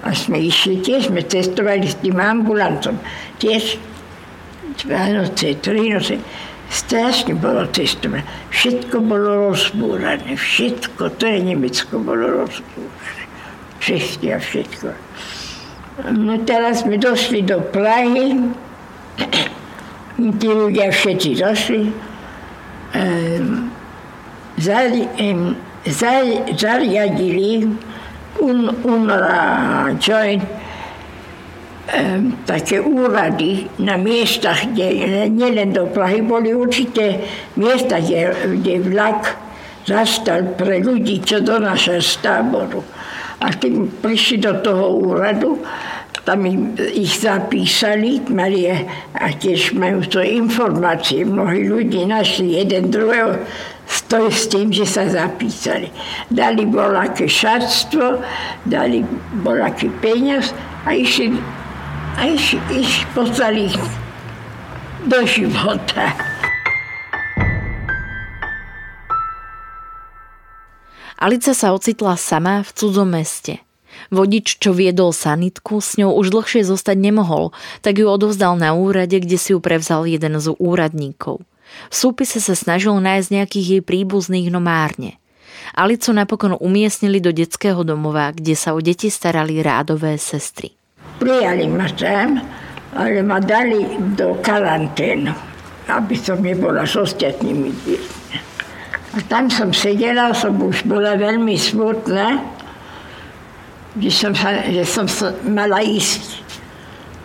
A 0.00 0.16
sme 0.16 0.40
išli 0.40 0.80
tiež, 0.80 1.12
sme 1.12 1.24
cestovali 1.24 1.88
s 1.88 1.96
tým 2.00 2.20
ambulantom. 2.20 2.96
Tiež 3.36 3.76
dva 4.84 5.08
noce, 5.12 5.54
tri 5.60 5.90
noce. 5.90 6.18
Strašne 6.70 7.34
bolo 7.34 7.66
cestovať. 7.66 8.22
Všetko 8.54 9.02
bolo 9.02 9.50
rozbúrané. 9.50 10.38
Všetko, 10.38 11.18
to 11.18 11.26
je 11.26 11.38
Nemecko, 11.42 11.98
bolo 11.98 12.46
rozbúrané. 12.46 13.24
Všetky 13.82 14.26
a 14.30 14.38
všetko. 14.38 14.88
No 16.14 16.38
teraz 16.46 16.86
sme 16.86 16.94
došli 16.94 17.42
do 17.42 17.58
Prahy. 17.74 18.38
Tí 20.40 20.48
ľudia 20.48 20.94
všetci 20.94 21.30
došli. 21.42 21.82
Um, 22.94 23.74
zari, 24.62 25.10
um, 25.18 25.58
zari, 25.88 26.54
zariadili 26.54 27.66
un, 28.38 28.58
UNRWA 28.86 29.98
joint 29.98 30.59
také 32.46 32.78
úrady 32.78 33.66
na 33.82 33.98
miestach, 33.98 34.62
kde 34.70 35.26
nielen 35.26 35.74
do 35.74 35.90
Prahy, 35.90 36.22
boli 36.22 36.54
určité 36.54 37.18
miesta, 37.58 37.98
kde, 37.98 38.30
kde 38.62 38.74
vlak 38.86 39.34
zastal 39.84 40.54
pre 40.54 40.78
ľudí, 40.78 41.18
čo 41.24 41.42
donáša 41.42 41.98
z 41.98 42.12
táboru. 42.22 42.84
A 43.40 43.50
keď 43.50 43.90
prišli 44.04 44.36
do 44.38 44.52
toho 44.62 45.00
úradu, 45.02 45.58
tam 46.22 46.44
ich 46.76 47.16
zapísali, 47.16 48.20
mali 48.28 48.68
a 49.16 49.26
tiež 49.32 49.72
majú 49.72 50.04
to 50.04 50.20
informácie. 50.20 51.24
Mnohí 51.24 51.64
ľudí 51.64 52.04
našli 52.04 52.60
jeden 52.60 52.92
druhého 52.92 53.40
to 54.10 54.26
s 54.26 54.50
tým, 54.50 54.74
že 54.74 54.86
sa 54.86 55.06
zapísali. 55.06 55.86
Dali 56.30 56.66
bolaké 56.66 57.30
šatstvo, 57.30 58.18
dali 58.66 59.06
bolaké 59.42 59.86
peniaz 60.02 60.50
a 60.82 60.94
išli, 60.94 61.38
a 62.16 62.26
iš, 62.26 62.58
iš 62.72 63.06
poslali 63.14 63.70
do 65.06 65.18
života. 65.26 66.10
Alica 71.20 71.52
sa 71.52 71.76
ocitla 71.76 72.16
sama 72.16 72.64
v 72.64 72.70
cudzom 72.72 73.12
meste. 73.12 73.60
Vodič, 74.08 74.56
čo 74.56 74.72
viedol 74.72 75.12
sanitku, 75.12 75.84
s 75.84 76.00
ňou 76.00 76.16
už 76.16 76.32
dlhšie 76.32 76.64
zostať 76.64 76.96
nemohol, 76.96 77.52
tak 77.84 78.00
ju 78.00 78.08
odovzdal 78.08 78.56
na 78.56 78.72
úrade, 78.72 79.20
kde 79.20 79.36
si 79.36 79.52
ju 79.52 79.60
prevzal 79.60 80.08
jeden 80.08 80.40
z 80.40 80.56
úradníkov. 80.56 81.44
V 81.92 81.94
súpise 81.94 82.40
sa 82.40 82.56
snažil 82.56 82.96
nájsť 82.96 83.28
nejakých 83.28 83.66
jej 83.68 83.82
príbuzných, 83.84 84.48
no 84.48 84.64
márne. 84.64 85.20
Alicu 85.76 86.16
napokon 86.16 86.56
umiestnili 86.56 87.20
do 87.20 87.30
detského 87.36 87.84
domova, 87.84 88.32
kde 88.32 88.56
sa 88.56 88.72
o 88.72 88.80
deti 88.80 89.12
starali 89.12 89.60
rádové 89.60 90.16
sestry. 90.16 90.79
Prijali 91.20 91.68
ma 91.68 91.84
sem, 91.84 92.40
ale 92.96 93.20
ma 93.20 93.36
dali 93.38 93.84
do 94.16 94.40
karanténu, 94.40 95.30
aby 95.92 96.16
som 96.16 96.40
nebola 96.40 96.88
s 96.88 96.96
ostatnými 96.96 97.70
deťmi. 97.84 98.36
A 99.10 99.18
tam 99.28 99.52
som 99.52 99.74
sedela, 99.74 100.32
som 100.32 100.56
už 100.56 100.88
bola 100.88 101.18
veľmi 101.20 101.58
smutná, 101.60 102.40
že 103.98 104.10
som, 104.14 104.32
sa, 104.32 104.64
že 104.64 104.86
som 104.86 105.04
sa 105.10 105.34
mala 105.44 105.82
ísť 105.82 106.40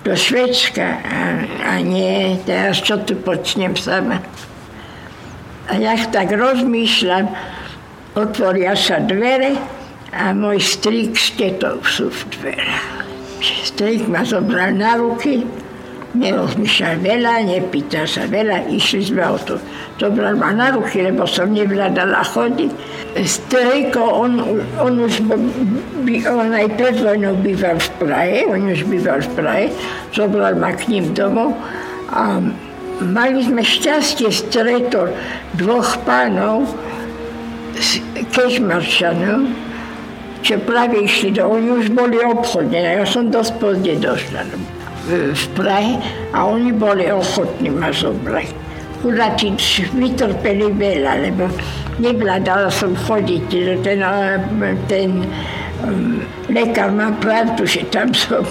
do 0.02 0.18
Švedska 0.18 1.02
a, 1.02 1.20
a 1.62 1.74
nie 1.80 2.42
teraz 2.44 2.82
čo 2.82 3.00
tu 3.06 3.16
počnem 3.22 3.78
sama. 3.78 4.20
A 5.70 5.74
ja 5.78 5.98
tak 6.10 6.34
rozmýšľam, 6.34 7.32
otvoria 8.18 8.74
sa 8.76 9.02
dvere 9.02 9.58
a 10.10 10.34
môj 10.34 10.62
strík 10.62 11.18
s 11.18 11.34
tetou 11.38 11.82
sú 11.86 12.10
v 12.10 12.22
dverách. 12.38 13.05
Strík 13.42 14.08
ma 14.08 14.24
zobral 14.24 14.76
na 14.76 14.96
ruky, 14.96 15.44
nerozmýšľal 16.16 17.04
veľa, 17.04 17.34
nepýtal 17.44 18.08
sa 18.08 18.24
veľa, 18.26 18.72
išli 18.72 19.12
sme 19.12 19.24
o 19.28 19.38
to. 19.38 19.60
Zobral 20.00 20.40
ma 20.40 20.56
na 20.56 20.72
ruky, 20.72 21.04
lebo 21.04 21.28
som 21.28 21.52
nevládala 21.52 22.24
chodiť. 22.24 22.72
Strejko, 23.20 24.00
on, 24.00 24.40
on 24.80 24.94
už 25.04 25.24
by, 26.04 26.16
on 26.28 26.56
aj 26.56 26.68
pred 26.80 26.96
vojnou 27.00 27.36
býval 27.44 27.80
v 27.80 27.90
Prahe, 28.00 28.38
on 28.48 28.72
už 28.72 28.88
býval 28.88 29.20
v 29.24 29.30
Prahe, 29.36 29.66
zobral 30.16 30.56
ma 30.56 30.72
k 30.76 30.88
ním 30.92 31.12
domov 31.12 31.56
a 32.12 32.40
mali 33.04 33.44
sme 33.44 33.64
šťastie 33.64 34.32
stretol 34.32 35.12
dvoch 35.60 36.00
pánov, 36.08 36.72
kežmarčanov, 38.32 39.52
čo 40.46 40.62
práve 40.62 41.02
išli 41.02 41.34
do... 41.34 41.50
Oni 41.50 41.74
už 41.74 41.90
boli 41.98 42.22
obchodne, 42.22 42.78
ja 42.78 43.02
som 43.02 43.34
dosť 43.34 43.58
pozde 43.58 43.98
došla 43.98 44.46
v 45.10 45.46
Prahe 45.58 45.98
a 46.34 46.46
oni 46.46 46.70
boli 46.70 47.10
ochotní 47.10 47.74
ma 47.74 47.90
zobrať. 47.90 48.54
Chudáci 49.02 49.54
vytrpeli 49.94 50.70
veľa, 50.74 51.30
lebo 51.30 51.50
nevládala 52.02 52.70
som 52.74 52.94
chodiť, 52.94 53.44
že 53.50 53.74
ten, 53.86 54.02
ten 54.90 55.22
um, 55.86 56.26
lekár 56.50 56.90
má 56.90 57.14
pravdu, 57.22 57.70
že 57.70 57.86
tam 57.94 58.10
som, 58.18 58.42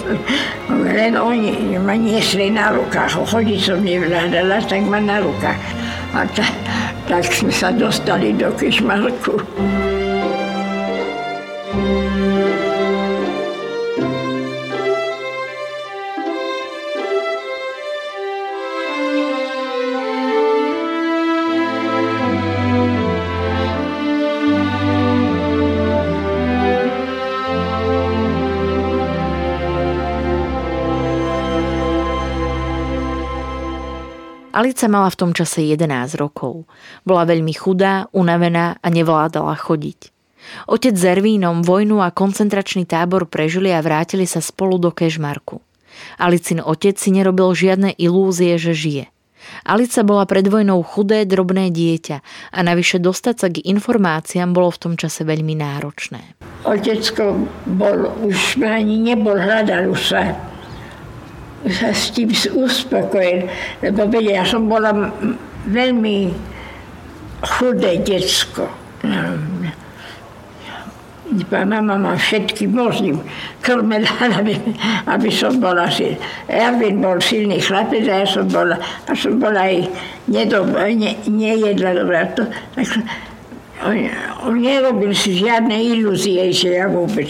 len 0.95 1.19
oni 1.19 1.75
ma 1.79 1.95
niesli 1.95 2.51
na 2.51 2.71
rukách, 2.71 3.19
chodiť 3.27 3.59
som 3.59 3.79
nevládala, 3.83 4.63
tak 4.63 4.83
ma 4.87 4.99
na 5.03 5.19
rukách. 5.19 5.59
A 6.15 6.23
ta, 6.31 6.47
tak 7.11 7.27
sme 7.27 7.51
sa 7.51 7.75
dostali 7.75 8.31
do 8.31 8.47
Kešmarku. 8.55 9.35
Alica 34.65 34.89
mala 34.89 35.13
v 35.13 35.19
tom 35.21 35.29
čase 35.29 35.61
11 35.61 36.17
rokov. 36.17 36.65
Bola 37.05 37.29
veľmi 37.29 37.53
chudá, 37.53 38.09
unavená 38.09 38.81
a 38.81 38.87
nevládala 38.89 39.53
chodiť. 39.61 40.09
Otec 40.65 40.97
s 40.97 41.05
Ervínom 41.05 41.61
vojnu 41.61 42.01
a 42.01 42.09
koncentračný 42.09 42.89
tábor 42.89 43.29
prežili 43.29 43.69
a 43.69 43.85
vrátili 43.85 44.25
sa 44.25 44.41
spolu 44.41 44.81
do 44.81 44.89
Kežmarku. 44.89 45.61
Alicin 46.17 46.65
otec 46.65 46.97
si 46.97 47.13
nerobil 47.13 47.53
žiadne 47.53 47.93
ilúzie, 47.93 48.57
že 48.57 48.73
žije. 48.73 49.05
Alica 49.69 50.01
bola 50.01 50.25
pred 50.25 50.49
vojnou 50.49 50.81
chudé, 50.81 51.29
drobné 51.29 51.69
dieťa 51.69 52.25
a 52.49 52.59
navyše 52.65 52.97
dostať 52.97 53.35
sa 53.37 53.53
k 53.53 53.61
informáciám 53.69 54.49
bolo 54.49 54.73
v 54.73 54.81
tom 54.81 54.93
čase 54.97 55.21
veľmi 55.29 55.53
náročné. 55.61 56.41
Otecko 56.65 57.37
bol, 57.69 58.09
už 58.25 58.65
ani 58.65 58.97
nebol, 58.97 59.37
hľadal 59.37 59.93
sa 59.93 60.33
sa 61.69 61.89
s 61.93 62.13
tým 62.13 62.29
uspokojil, 62.31 63.49
lebo 63.81 64.05
vedia, 64.05 64.41
ja 64.41 64.45
som 64.45 64.69
bola 64.69 64.93
veľmi 65.65 66.33
chudé 67.41 68.01
detsko. 68.01 68.69
Mama 71.49 71.97
ma 71.97 72.13
všetky 72.13 72.69
možným 72.69 73.17
krmela, 73.65 74.07
aby, 74.39 74.55
aby 75.09 75.29
som 75.33 75.57
bola 75.57 75.89
silná. 75.89 76.21
Erwin 76.45 77.01
bol 77.01 77.17
silný 77.17 77.57
chlapec 77.57 78.05
a 78.05 78.21
ja 78.23 78.27
som 78.29 78.45
bola, 78.45 78.77
a 79.09 79.11
som 79.17 79.41
bola 79.41 79.65
aj 79.65 79.89
nedob, 80.29 80.69
ne, 80.77 81.17
nejedla 81.25 81.97
dobrá. 81.97 82.29
To, 82.37 82.45
tak, 82.77 82.87
on, 83.83 84.05
on 84.45 84.55
nerobil 84.61 85.11
si 85.17 85.41
žiadne 85.41 85.75
ilúzie, 85.97 86.53
že 86.53 86.77
ja 86.77 86.85
vôbec 86.85 87.27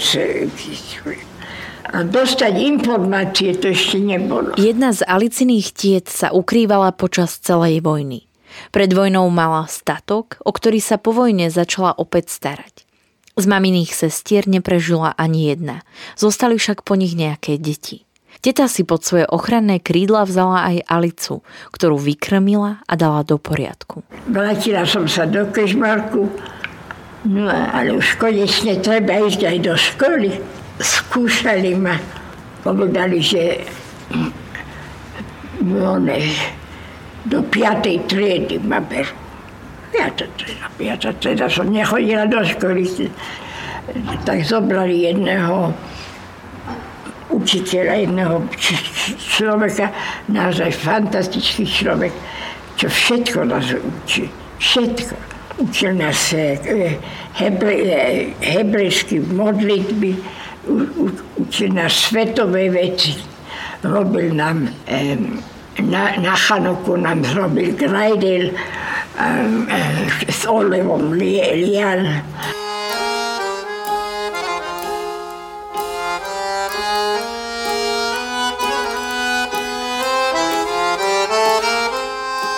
dostať 1.93 2.53
informácie 2.61 3.53
to 3.57 3.69
ešte 3.71 4.01
nebolo. 4.01 4.57
Jedna 4.57 4.93
z 4.95 5.05
Aliciných 5.05 5.73
tiet 5.73 6.07
sa 6.09 6.33
ukrývala 6.33 6.93
počas 6.95 7.38
celej 7.38 7.83
vojny. 7.86 8.25
Pred 8.71 8.95
vojnou 8.95 9.27
mala 9.27 9.67
statok, 9.67 10.39
o 10.41 10.51
ktorý 10.55 10.79
sa 10.79 10.95
po 10.95 11.11
vojne 11.11 11.51
začala 11.51 11.91
opäť 11.91 12.31
starať. 12.31 12.88
Z 13.36 13.45
maminých 13.51 13.91
sestier 13.91 14.47
neprežila 14.47 15.11
ani 15.19 15.51
jedna. 15.51 15.83
Zostali 16.15 16.55
však 16.55 16.88
po 16.88 16.95
nich 16.95 17.19
nejaké 17.19 17.59
deti. 17.59 18.07
Teta 18.39 18.71
si 18.71 18.88
pod 18.88 19.03
svoje 19.03 19.27
ochranné 19.27 19.83
krídla 19.83 20.23
vzala 20.23 20.71
aj 20.71 20.88
Alicu, 20.88 21.43
ktorú 21.75 21.99
vykrmila 21.99 22.83
a 22.86 22.93
dala 22.95 23.27
do 23.27 23.36
poriadku. 23.36 24.07
Vrátila 24.31 24.88
som 24.88 25.09
sa 25.09 25.27
do 25.27 25.49
Kežmarku, 25.51 26.29
no 27.27 27.49
ale 27.49 27.97
už 27.97 28.15
konečne 28.21 28.79
treba 28.79 29.19
ísť 29.25 29.41
aj 29.49 29.57
do 29.65 29.73
školy 29.73 30.31
skúšali 30.80 31.76
ma, 31.76 31.95
povedali, 32.63 33.21
že 33.21 33.63
one, 35.63 36.19
do 37.26 37.41
piatej 37.41 38.05
triedy 38.05 38.59
ma 38.61 38.80
berú. 38.84 39.15
Piatá 39.95 40.28
trieda, 40.36 40.67
piatá 40.76 41.09
trieda, 41.17 41.47
som 41.47 41.71
nechodila 41.71 42.28
do 42.28 42.43
školy. 42.43 42.84
Tak 44.28 44.43
zobrali 44.43 45.07
jedného 45.07 45.71
učiteľa, 47.32 47.93
jedného 48.03 48.36
človeka, 49.17 49.89
naozaj 50.30 50.71
fantastický 50.76 51.65
človek, 51.65 52.13
čo 52.76 52.88
všetko 52.91 53.39
nás 53.47 53.71
učí. 53.71 54.28
Všetko. 54.59 55.15
Učil 55.55 55.95
nás 55.95 56.36
eh, 56.36 56.59
hebre, 57.39 57.76
eh, 58.43 59.23
modlitby, 59.32 60.11
učil 61.36 61.70
nás 61.70 61.93
svetové 61.93 62.70
veci. 62.70 63.16
Robil 63.84 64.34
nám, 64.34 64.70
na, 65.82 66.11
na 66.22 66.36
Chanoku 66.36 66.95
nám 66.95 67.24
robil 67.34 67.72
grajdel 67.72 68.49
s 70.30 70.45
olevom 70.47 71.11
lial. 71.11 71.99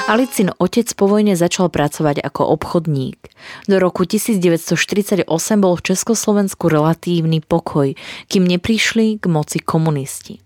Alicin 0.08 0.56
otec 0.56 0.88
po 0.96 1.12
vojne 1.12 1.36
začal 1.36 1.68
pracovať 1.68 2.24
ako 2.24 2.56
obchodník. 2.56 3.28
Do 3.68 3.76
roku 3.76 4.08
1948 4.08 5.28
bol 5.60 5.76
v 5.76 5.84
Československu 5.84 6.72
relatívny 6.72 7.44
pokoj, 7.44 7.92
kým 8.32 8.48
neprišli 8.48 9.20
k 9.20 9.26
moci 9.28 9.60
komunisti. 9.60 10.40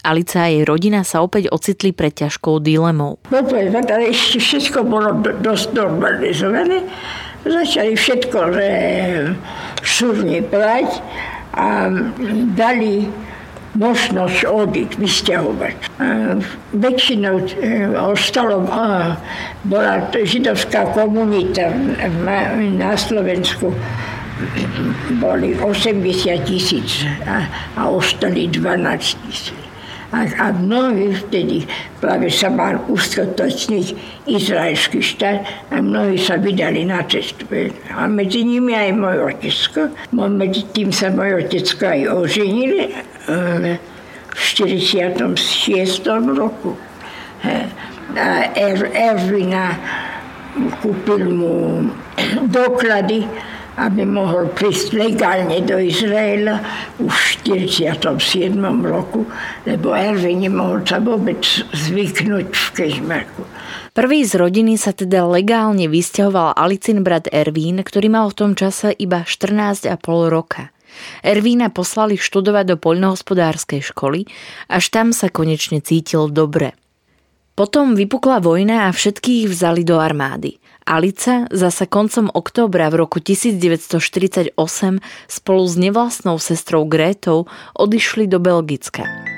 Alica 0.00 0.46
a 0.46 0.48
jej 0.48 0.64
rodina 0.64 1.04
sa 1.04 1.20
opäť 1.20 1.52
ocitli 1.52 1.92
pred 1.92 2.16
ťažkou 2.16 2.56
dilemou. 2.64 3.20
No 3.28 3.44
ale 3.44 4.16
ešte 4.16 4.40
všetko 4.40 4.78
bolo 4.88 5.12
dosť 5.44 5.76
normalizované. 5.76 6.88
Začali 7.44 8.00
všetko 8.00 8.38
že 8.56 8.68
súrne 9.84 10.40
brať 10.40 11.04
a 11.52 11.92
dali 12.56 13.12
možnosť 13.76 14.48
odísť, 14.48 14.92
vysťahovať. 14.96 15.76
Väčšinou 16.72 17.36
e, 17.40 17.48
ostalo, 18.00 18.64
bola 19.68 19.94
židovská 20.12 20.96
komunita 20.96 21.70
na 22.76 22.92
Slovensku 22.96 23.72
boli 25.16 25.56
80 25.56 26.44
tisíc 26.44 27.08
a, 27.24 27.88
ostali 27.88 28.48
12 28.52 29.16
tisíc. 29.24 29.56
A, 30.14 30.22
a 30.38 30.46
mnohí 30.54 31.18
vtedy 31.18 31.66
práve 31.98 32.30
sa 32.30 32.46
mal 32.46 32.78
uskutočniť 32.86 33.86
izraelský 34.30 35.02
štát 35.02 35.42
a 35.74 35.82
mnohí 35.82 36.14
sa 36.14 36.38
vydali 36.38 36.86
na 36.86 37.02
cestu. 37.10 37.42
A 37.90 38.06
medzi 38.06 38.46
nimi 38.46 38.70
aj 38.70 38.94
môj 38.94 39.34
otecko. 39.34 39.90
Medzi 40.14 40.62
tým 40.70 40.94
sa 40.94 41.10
môj 41.10 41.42
otecko 41.42 41.90
aj 41.90 42.00
oženil 42.06 42.72
v 43.26 44.40
46. 44.40 46.06
roku. 46.34 46.78
A 48.16 48.48
er, 48.54 48.78
Ervina 48.94 49.76
kúpil 50.80 51.28
mu 51.30 51.84
doklady 52.56 53.28
aby 53.76 54.08
mohol 54.08 54.48
prísť 54.56 54.96
legálne 54.96 55.60
do 55.60 55.76
Izraela 55.76 56.64
už 56.96 57.44
v 57.44 57.60
47. 57.68 58.56
roku, 58.80 59.28
lebo 59.68 59.92
Erwin 59.92 60.48
nemohol 60.48 60.80
sa 60.88 60.96
vôbec 60.96 61.44
zvyknúť 61.76 62.48
v 62.48 62.66
Kežmarku. 62.72 63.44
Prvý 63.92 64.24
z 64.24 64.40
rodiny 64.40 64.80
sa 64.80 64.96
teda 64.96 65.28
legálne 65.28 65.88
vysťahoval 65.92 66.56
Alicin 66.56 67.04
brat 67.04 67.28
Ervín, 67.28 67.84
ktorý 67.84 68.08
mal 68.08 68.32
v 68.32 68.36
tom 68.36 68.52
čase 68.56 68.96
iba 68.96 69.24
14,5 69.28 69.92
roka. 70.32 70.72
Ervína 71.20 71.68
poslali 71.72 72.16
študovať 72.18 72.64
do 72.72 72.76
poľnohospodárskej 72.78 73.80
školy, 73.94 74.28
až 74.70 74.84
tam 74.92 75.10
sa 75.10 75.32
konečne 75.32 75.84
cítil 75.84 76.28
dobre. 76.32 76.74
Potom 77.56 77.96
vypukla 77.96 78.44
vojna 78.44 78.88
a 78.88 78.94
všetkých 78.94 79.48
vzali 79.48 79.80
do 79.80 79.96
armády. 79.96 80.60
Alica 80.86 81.50
zasa 81.50 81.88
koncom 81.88 82.30
októbra 82.30 82.92
v 82.92 83.02
roku 83.02 83.18
1948 83.18 84.54
spolu 85.26 85.62
s 85.66 85.74
nevlastnou 85.74 86.38
sestrou 86.38 86.86
Grétou 86.86 87.50
odišli 87.74 88.30
do 88.30 88.38
Belgicka. 88.38 89.35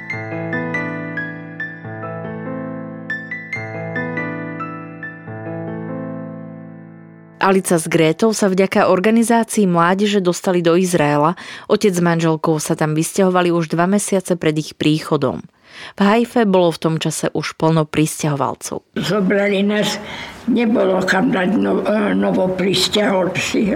Alica 7.38 7.78
s 7.78 7.86
Grétou 7.86 8.34
sa 8.34 8.50
vďaka 8.50 8.90
organizácii 8.90 9.70
mládeže 9.70 10.18
dostali 10.18 10.58
do 10.58 10.74
Izraela, 10.74 11.38
otec 11.70 11.94
s 11.94 12.02
manželkou 12.02 12.58
sa 12.58 12.74
tam 12.74 12.98
vysťahovali 12.98 13.54
už 13.54 13.70
dva 13.70 13.86
mesiace 13.86 14.34
pred 14.34 14.58
ich 14.58 14.74
príchodom. 14.74 15.46
V 15.94 16.00
Hajfe 16.02 16.42
bolo 16.42 16.74
v 16.74 16.82
tom 16.82 16.94
čase 16.98 17.30
už 17.30 17.54
plno 17.54 17.86
pristahovalcov. 17.86 18.82
Zobrali 18.98 19.62
nás, 19.62 20.02
nebolo 20.50 20.98
kam 21.06 21.30
dať 21.30 21.50
no, 21.54 21.86
e, 21.86 22.18
novo 22.18 22.50
pristahovalci, 22.50 23.70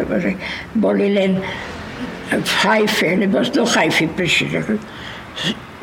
boli 0.75 1.15
len 1.15 1.39
v 2.35 2.53
Hajfe, 2.67 3.15
lebo 3.15 3.47
do 3.47 3.63
Hajfy 3.63 4.11
prišli. 4.19 4.59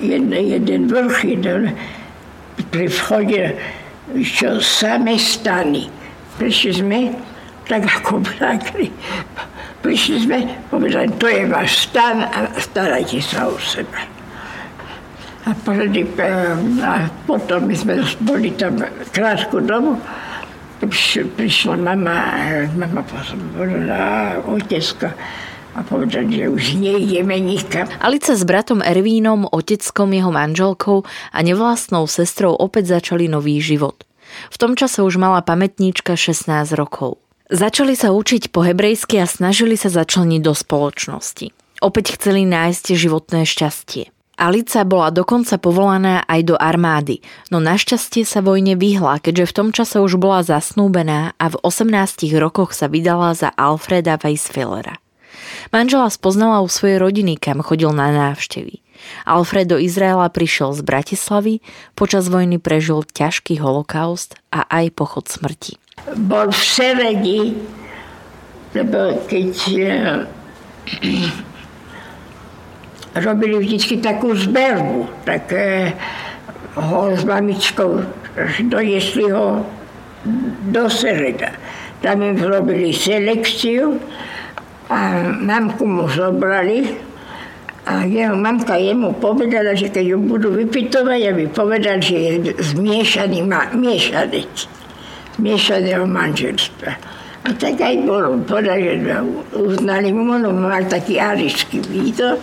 Jeden, 0.04 0.36
jeden 0.36 0.92
vrch, 0.92 1.18
jeden 1.24 1.72
pri 2.68 2.92
vchode, 2.92 3.56
čo 4.20 4.60
same 4.60 5.16
stany. 5.16 5.88
Prišli 6.36 6.72
sme, 6.76 7.00
tak 7.70 7.86
ako 7.86 8.26
brakli. 8.26 8.89
Prišli 9.86 10.17
sme, 10.26 10.38
povedali, 10.67 11.07
to 11.22 11.30
je 11.30 11.45
váš 11.45 11.88
stan 11.88 12.26
a 12.26 12.51
starajte 12.57 13.22
sa 13.22 13.47
o 13.47 13.55
seba. 13.61 14.03
A, 15.47 15.55
prvý, 15.55 16.03
a 16.84 17.07
potom 17.24 17.70
my 17.70 17.76
sme 17.78 18.01
boli 18.20 18.51
tam 18.57 18.82
krátku 19.13 19.61
dobu. 19.63 19.95
Prišla 21.38 21.80
mama, 21.80 22.20
mama 22.76 23.01
povedala, 23.05 24.39
otecko, 24.43 25.11
a 25.78 25.80
povedal, 25.86 26.28
že 26.28 26.49
už 26.49 26.82
nejdeme 26.82 27.39
nikam. 27.39 27.88
Alica 28.01 28.34
s 28.36 28.43
bratom 28.43 28.84
Ervínom, 28.84 29.47
oteckom, 29.47 30.11
jeho 30.11 30.32
manželkou 30.34 31.05
a 31.05 31.39
nevlastnou 31.39 32.09
sestrou 32.09 32.57
opäť 32.57 32.99
začali 32.99 33.30
nový 33.32 33.61
život. 33.61 34.01
V 34.49 34.57
tom 34.59 34.74
čase 34.76 35.05
už 35.05 35.22
mala 35.22 35.39
pamätníčka 35.45 36.17
16 36.17 36.76
rokov. 36.76 37.22
Začali 37.50 37.97
sa 37.97 38.14
učiť 38.14 38.54
po 38.54 38.62
hebrejsky 38.62 39.18
a 39.18 39.26
snažili 39.26 39.74
sa 39.74 39.89
začleniť 39.89 40.41
do 40.45 40.54
spoločnosti. 40.54 41.50
Opäť 41.82 42.14
chceli 42.14 42.45
nájsť 42.45 42.93
životné 42.93 43.41
šťastie. 43.41 44.14
Alica 44.38 44.86
bola 44.86 45.10
dokonca 45.10 45.58
povolaná 45.58 46.30
aj 46.30 46.41
do 46.45 46.56
armády, 46.56 47.26
no 47.50 47.58
našťastie 47.58 48.22
sa 48.22 48.45
vojne 48.45 48.78
vyhla, 48.78 49.18
keďže 49.18 49.50
v 49.50 49.56
tom 49.58 49.70
čase 49.74 49.97
už 49.97 50.22
bola 50.22 50.45
zasnúbená 50.45 51.34
a 51.41 51.45
v 51.50 51.58
18 51.66 52.30
rokoch 52.38 52.78
sa 52.78 52.86
vydala 52.86 53.34
za 53.34 53.50
Alfreda 53.58 54.22
Weisfellera. 54.22 55.02
Manžela 55.74 56.14
spoznala 56.14 56.62
u 56.62 56.70
svojej 56.70 57.02
rodiny, 57.02 57.41
kam 57.41 57.66
chodil 57.66 57.89
na 57.89 58.14
návštevy. 58.14 58.86
Alfred 59.26 59.66
do 59.66 59.82
Izraela 59.82 60.30
prišiel 60.30 60.78
z 60.78 60.86
Bratislavy, 60.86 61.66
počas 61.97 62.30
vojny 62.30 62.62
prežil 62.62 63.02
ťažký 63.10 63.58
holokaust 63.58 64.38
a 64.54 64.70
aj 64.70 64.93
pochod 64.93 65.26
smrti. 65.26 65.82
Bol 66.16 66.50
v 66.50 66.62
Seredi, 66.62 67.41
lebo 68.74 69.20
keď 69.28 69.50
robili 73.26 73.56
vždycky 73.60 74.00
takú 74.00 74.38
zberbu, 74.38 75.10
tak 75.26 75.52
ho 76.80 77.12
s 77.12 77.24
mamičkou 77.26 78.06
doniesli 78.70 79.32
ho 79.32 79.66
do 80.70 80.89
Sereda. 80.89 81.52
Tam 82.00 82.24
im 82.24 82.39
robili 82.39 82.95
selekciu 82.95 84.00
a 84.88 85.00
mamku 85.36 85.84
mu 85.84 86.08
zobrali 86.08 87.10
a 87.89 88.06
jeho 88.06 88.38
mamka 88.38 88.78
jemu 88.78 89.18
povedala, 89.18 89.74
že 89.74 89.89
keď 89.89 90.06
ju 90.14 90.18
budú 90.22 90.54
vypitovať, 90.54 91.22
aby 91.34 91.43
povedal, 91.50 91.97
že 92.00 92.16
je 92.16 92.32
zmiešaný 92.62 93.41
ma- 93.43 93.74
miešanec, 93.74 94.70
miešaného 95.40 96.04
manželstva. 96.06 96.92
A 97.48 97.50
tak 97.56 97.80
aj 97.80 97.96
bolo. 98.04 98.36
Že 98.44 99.16
uznali 99.56 100.12
mu, 100.12 100.28
on 100.36 100.60
mal 100.60 100.84
taký 100.86 101.18
arišský 101.18 101.80
výdor 101.88 102.36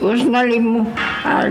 uznali 0.00 0.60
mu 0.60 0.86
a, 1.24 1.48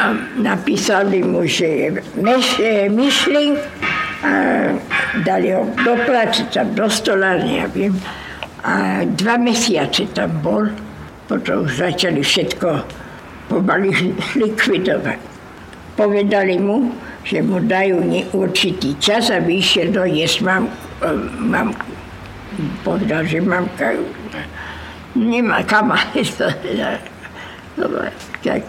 a 0.00 0.04
napísali 0.40 1.22
mu, 1.22 1.44
že 1.46 1.66
je 1.66 1.88
myš, 2.16 2.46
myšlink 2.90 3.58
a 4.22 4.32
dali 5.26 5.52
ho 5.52 5.66
do 5.84 5.94
práce, 6.06 6.46
tam 6.50 6.72
do 6.74 6.86
stolárne, 6.88 7.62
ja 7.62 7.66
viem. 7.68 7.94
A 8.62 9.02
dva 9.04 9.36
mesiace 9.36 10.06
tam 10.14 10.30
bol, 10.38 10.70
potom 11.26 11.66
začali 11.66 12.22
všetko 12.22 12.68
pomaly 13.50 14.14
likvidovať. 14.38 15.18
Povedali 15.98 16.56
mu, 16.62 16.94
že 17.22 17.38
mu 17.42 17.62
dajú 17.62 18.02
určitý 18.34 18.98
čas, 18.98 19.30
aby 19.30 19.62
išiel 19.62 19.94
doniesť 19.94 20.36
mam, 20.42 20.66
mamku. 21.38 21.90
Povedal, 22.84 23.24
že 23.24 23.40
mamka 23.40 23.96
nemá 25.16 25.62
kam. 25.64 25.92
Dobre, 27.80 28.12
tak 28.44 28.60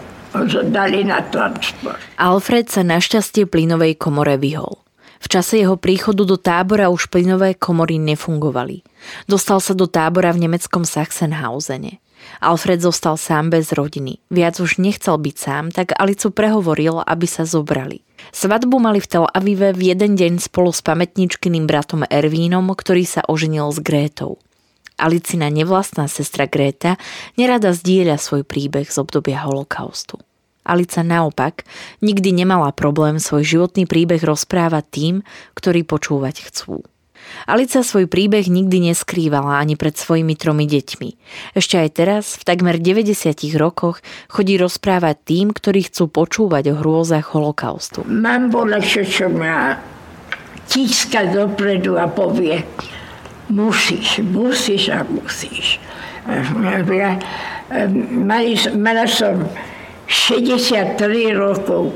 dali 0.72 1.04
na 1.06 1.20
transport. 1.28 2.00
Alfred 2.18 2.66
sa 2.72 2.82
našťastie 2.82 3.46
plynovej 3.46 4.00
komore 4.00 4.34
vyhol. 4.40 4.80
V 5.24 5.26
čase 5.32 5.56
jeho 5.64 5.80
príchodu 5.80 6.20
do 6.28 6.36
tábora 6.36 6.92
už 6.92 7.08
plynové 7.08 7.56
komory 7.56 7.96
nefungovali. 7.96 8.84
Dostal 9.24 9.56
sa 9.56 9.72
do 9.72 9.88
tábora 9.88 10.36
v 10.36 10.44
nemeckom 10.44 10.84
Sachsenhausene. 10.84 12.03
Alfred 12.40 12.80
zostal 12.80 13.16
sám 13.16 13.50
bez 13.50 13.72
rodiny. 13.72 14.20
Viac 14.30 14.60
už 14.60 14.78
nechcel 14.82 15.16
byť 15.16 15.36
sám, 15.36 15.64
tak 15.72 15.96
Alicu 15.96 16.30
prehovoril, 16.30 17.00
aby 17.04 17.26
sa 17.28 17.48
zobrali. 17.48 18.04
Svadbu 18.32 18.80
mali 18.80 19.02
v 19.02 19.10
Tel 19.10 19.26
Avive 19.28 19.76
v 19.76 19.92
jeden 19.92 20.16
deň 20.16 20.40
spolu 20.40 20.72
s 20.72 20.80
pamätničkyným 20.80 21.68
bratom 21.68 22.06
Ervínom, 22.08 22.72
ktorý 22.72 23.04
sa 23.04 23.20
oženil 23.26 23.68
s 23.72 23.78
Grétou. 23.84 24.40
Alicina 24.94 25.50
nevlastná 25.50 26.06
sestra 26.06 26.46
Gréta 26.46 26.94
nerada 27.34 27.74
zdieľa 27.74 28.14
svoj 28.14 28.46
príbeh 28.46 28.86
z 28.86 28.96
obdobia 29.02 29.42
holokaustu. 29.42 30.22
Alica 30.64 31.04
naopak 31.04 31.68
nikdy 32.00 32.32
nemala 32.32 32.72
problém 32.72 33.20
svoj 33.20 33.44
životný 33.44 33.84
príbeh 33.84 34.22
rozprávať 34.24 34.84
tým, 34.88 35.14
ktorí 35.52 35.84
počúvať 35.84 36.48
chcú. 36.48 36.86
Alica 37.44 37.84
svoj 37.84 38.08
príbeh 38.08 38.46
nikdy 38.48 38.90
neskrývala 38.92 39.60
ani 39.60 39.74
pred 39.74 39.94
svojimi 39.94 40.34
tromi 40.34 40.64
deťmi. 40.64 41.10
Ešte 41.58 41.76
aj 41.80 41.90
teraz, 41.94 42.24
v 42.40 42.42
takmer 42.48 42.80
90 42.80 43.34
rokoch, 43.60 44.00
chodí 44.32 44.56
rozprávať 44.56 45.16
tým, 45.22 45.46
ktorí 45.52 45.86
chcú 45.90 46.08
počúvať 46.08 46.72
o 46.72 46.78
hrôzach 46.80 47.36
holokaustu. 47.36 48.02
Mám 48.08 48.50
bola, 48.54 48.80
čo, 48.80 49.04
má 49.28 49.76
tíska 50.68 51.28
dopredu 51.28 52.00
a 52.00 52.08
povie, 52.08 52.64
musíš, 53.52 54.24
musíš 54.24 54.88
a 54.88 55.04
musíš. 55.04 55.78
Ja, 56.88 57.20
mala 58.72 59.04
som 59.04 59.44
63 60.08 61.36
rokov 61.36 61.92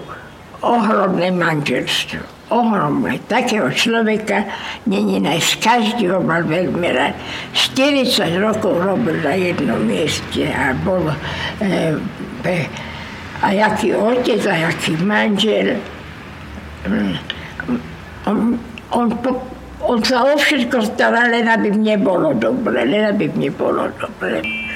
ohromné 0.61 1.33
manželstvo. 1.33 2.38
Ohromné. 2.49 3.21
Takého 3.29 3.69
človeka 3.73 4.45
není 4.89 5.21
nájsť. 5.21 5.51
Každý 5.61 6.09
ho 6.09 6.21
mal 6.25 6.45
veľmi 6.45 6.89
rád. 6.93 7.15
40 7.53 8.41
rokov 8.41 8.77
robil 8.81 9.21
na 9.21 9.35
jednom 9.37 9.81
mieste 9.85 10.49
a 10.49 10.73
bol 10.81 11.09
e, 11.61 12.67
a 13.39 13.47
jaký 13.55 13.95
otec, 13.95 14.43
a 14.51 14.55
jaký 14.71 14.99
manžel. 14.99 15.79
On, 18.27 18.59
on, 18.91 19.07
on 19.85 19.99
sa 20.03 20.27
o 20.27 20.35
všetko 20.35 20.95
staral, 20.95 21.31
len 21.31 21.47
aby 21.47 21.71
mne 21.71 22.03
bolo 22.03 22.35
dobre, 22.35 22.83
len 22.83 23.15
aby 23.15 23.31
mne 23.31 23.51
bolo 23.55 23.87
dobre. 23.95 24.68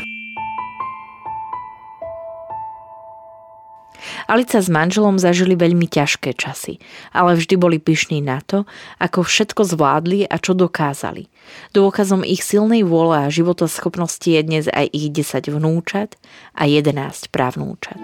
Alica 4.27 4.63
s 4.63 4.69
manželom 4.71 5.19
zažili 5.19 5.59
veľmi 5.59 5.87
ťažké 5.91 6.35
časy, 6.37 6.79
ale 7.11 7.39
vždy 7.39 7.55
boli 7.59 7.79
pyšní 7.83 8.23
na 8.23 8.43
to, 8.43 8.65
ako 9.03 9.27
všetko 9.27 9.63
zvládli 9.67 10.27
a 10.27 10.37
čo 10.39 10.55
dokázali. 10.55 11.27
Dôkazom 11.75 12.23
ich 12.23 12.47
silnej 12.47 12.87
vôle 12.87 13.19
a 13.19 13.33
životoschopnosti 13.33 14.27
je 14.27 14.41
dnes 14.43 14.65
aj 14.71 14.87
ich 14.95 15.11
10 15.11 15.51
vnúčat 15.51 16.17
a 16.55 16.67
11 16.67 17.31
právnúčat. 17.33 17.99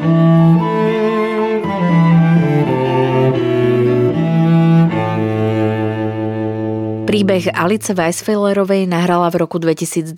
thank 0.00 0.69
Príbeh 7.10 7.50
Alice 7.50 7.90
Weisfellerovej 7.90 8.86
nahrala 8.86 9.34
v 9.34 9.42
roku 9.42 9.58
2022 9.58 10.14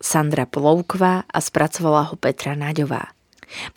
Sandra 0.00 0.48
Plovkva 0.48 1.28
a 1.28 1.38
spracovala 1.44 2.08
ho 2.08 2.16
Petra 2.16 2.56
Naďová. 2.56 3.12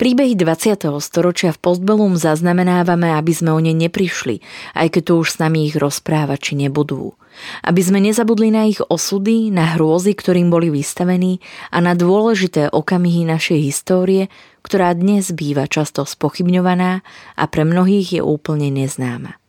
Príbehy 0.00 0.40
20. 0.40 0.88
storočia 1.04 1.52
v 1.52 1.60
Postbellum 1.60 2.16
zaznamenávame, 2.16 3.12
aby 3.12 3.32
sme 3.36 3.52
o 3.52 3.60
ne 3.60 3.76
neprišli, 3.76 4.40
aj 4.72 4.88
keď 4.88 5.02
tu 5.04 5.12
už 5.20 5.36
s 5.36 5.40
nami 5.44 5.68
ich 5.68 5.76
rozprávači 5.76 6.56
nebudú. 6.56 7.12
Aby 7.60 7.84
sme 7.84 8.00
nezabudli 8.00 8.48
na 8.48 8.64
ich 8.64 8.80
osudy, 8.80 9.52
na 9.52 9.76
hrôzy, 9.76 10.16
ktorým 10.16 10.48
boli 10.48 10.72
vystavení 10.72 11.44
a 11.68 11.84
na 11.84 11.92
dôležité 11.92 12.72
okamihy 12.72 13.28
našej 13.28 13.68
histórie, 13.68 14.32
ktorá 14.64 14.96
dnes 14.96 15.28
býva 15.36 15.68
často 15.68 16.08
spochybňovaná 16.08 17.04
a 17.36 17.44
pre 17.52 17.68
mnohých 17.68 18.16
je 18.16 18.22
úplne 18.24 18.72
neznáma. 18.72 19.39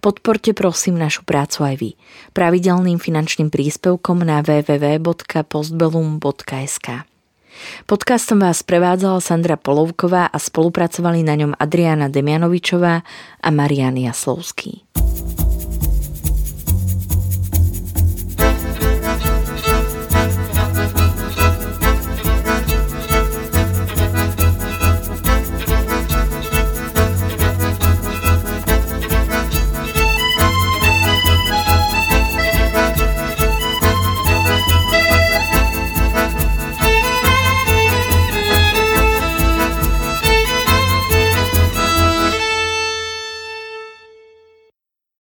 Podporte 0.00 0.56
prosím 0.56 0.98
našu 0.98 1.22
prácu 1.26 1.64
aj 1.66 1.76
vy. 1.80 1.94
Pravidelným 2.32 2.98
finančným 2.98 3.50
príspevkom 3.52 4.18
na 4.24 4.40
www.postbellum.sk. 4.40 6.88
Podcastom 7.84 8.40
vás 8.40 8.64
prevádzala 8.64 9.20
Sandra 9.20 9.60
Polovková 9.60 10.26
a 10.30 10.38
spolupracovali 10.38 11.22
na 11.26 11.34
ňom 11.36 11.52
Adriana 11.58 12.08
Demianovičová 12.08 13.02
a 13.42 13.50
Marian 13.52 13.96
Jaslovský. 14.00 14.80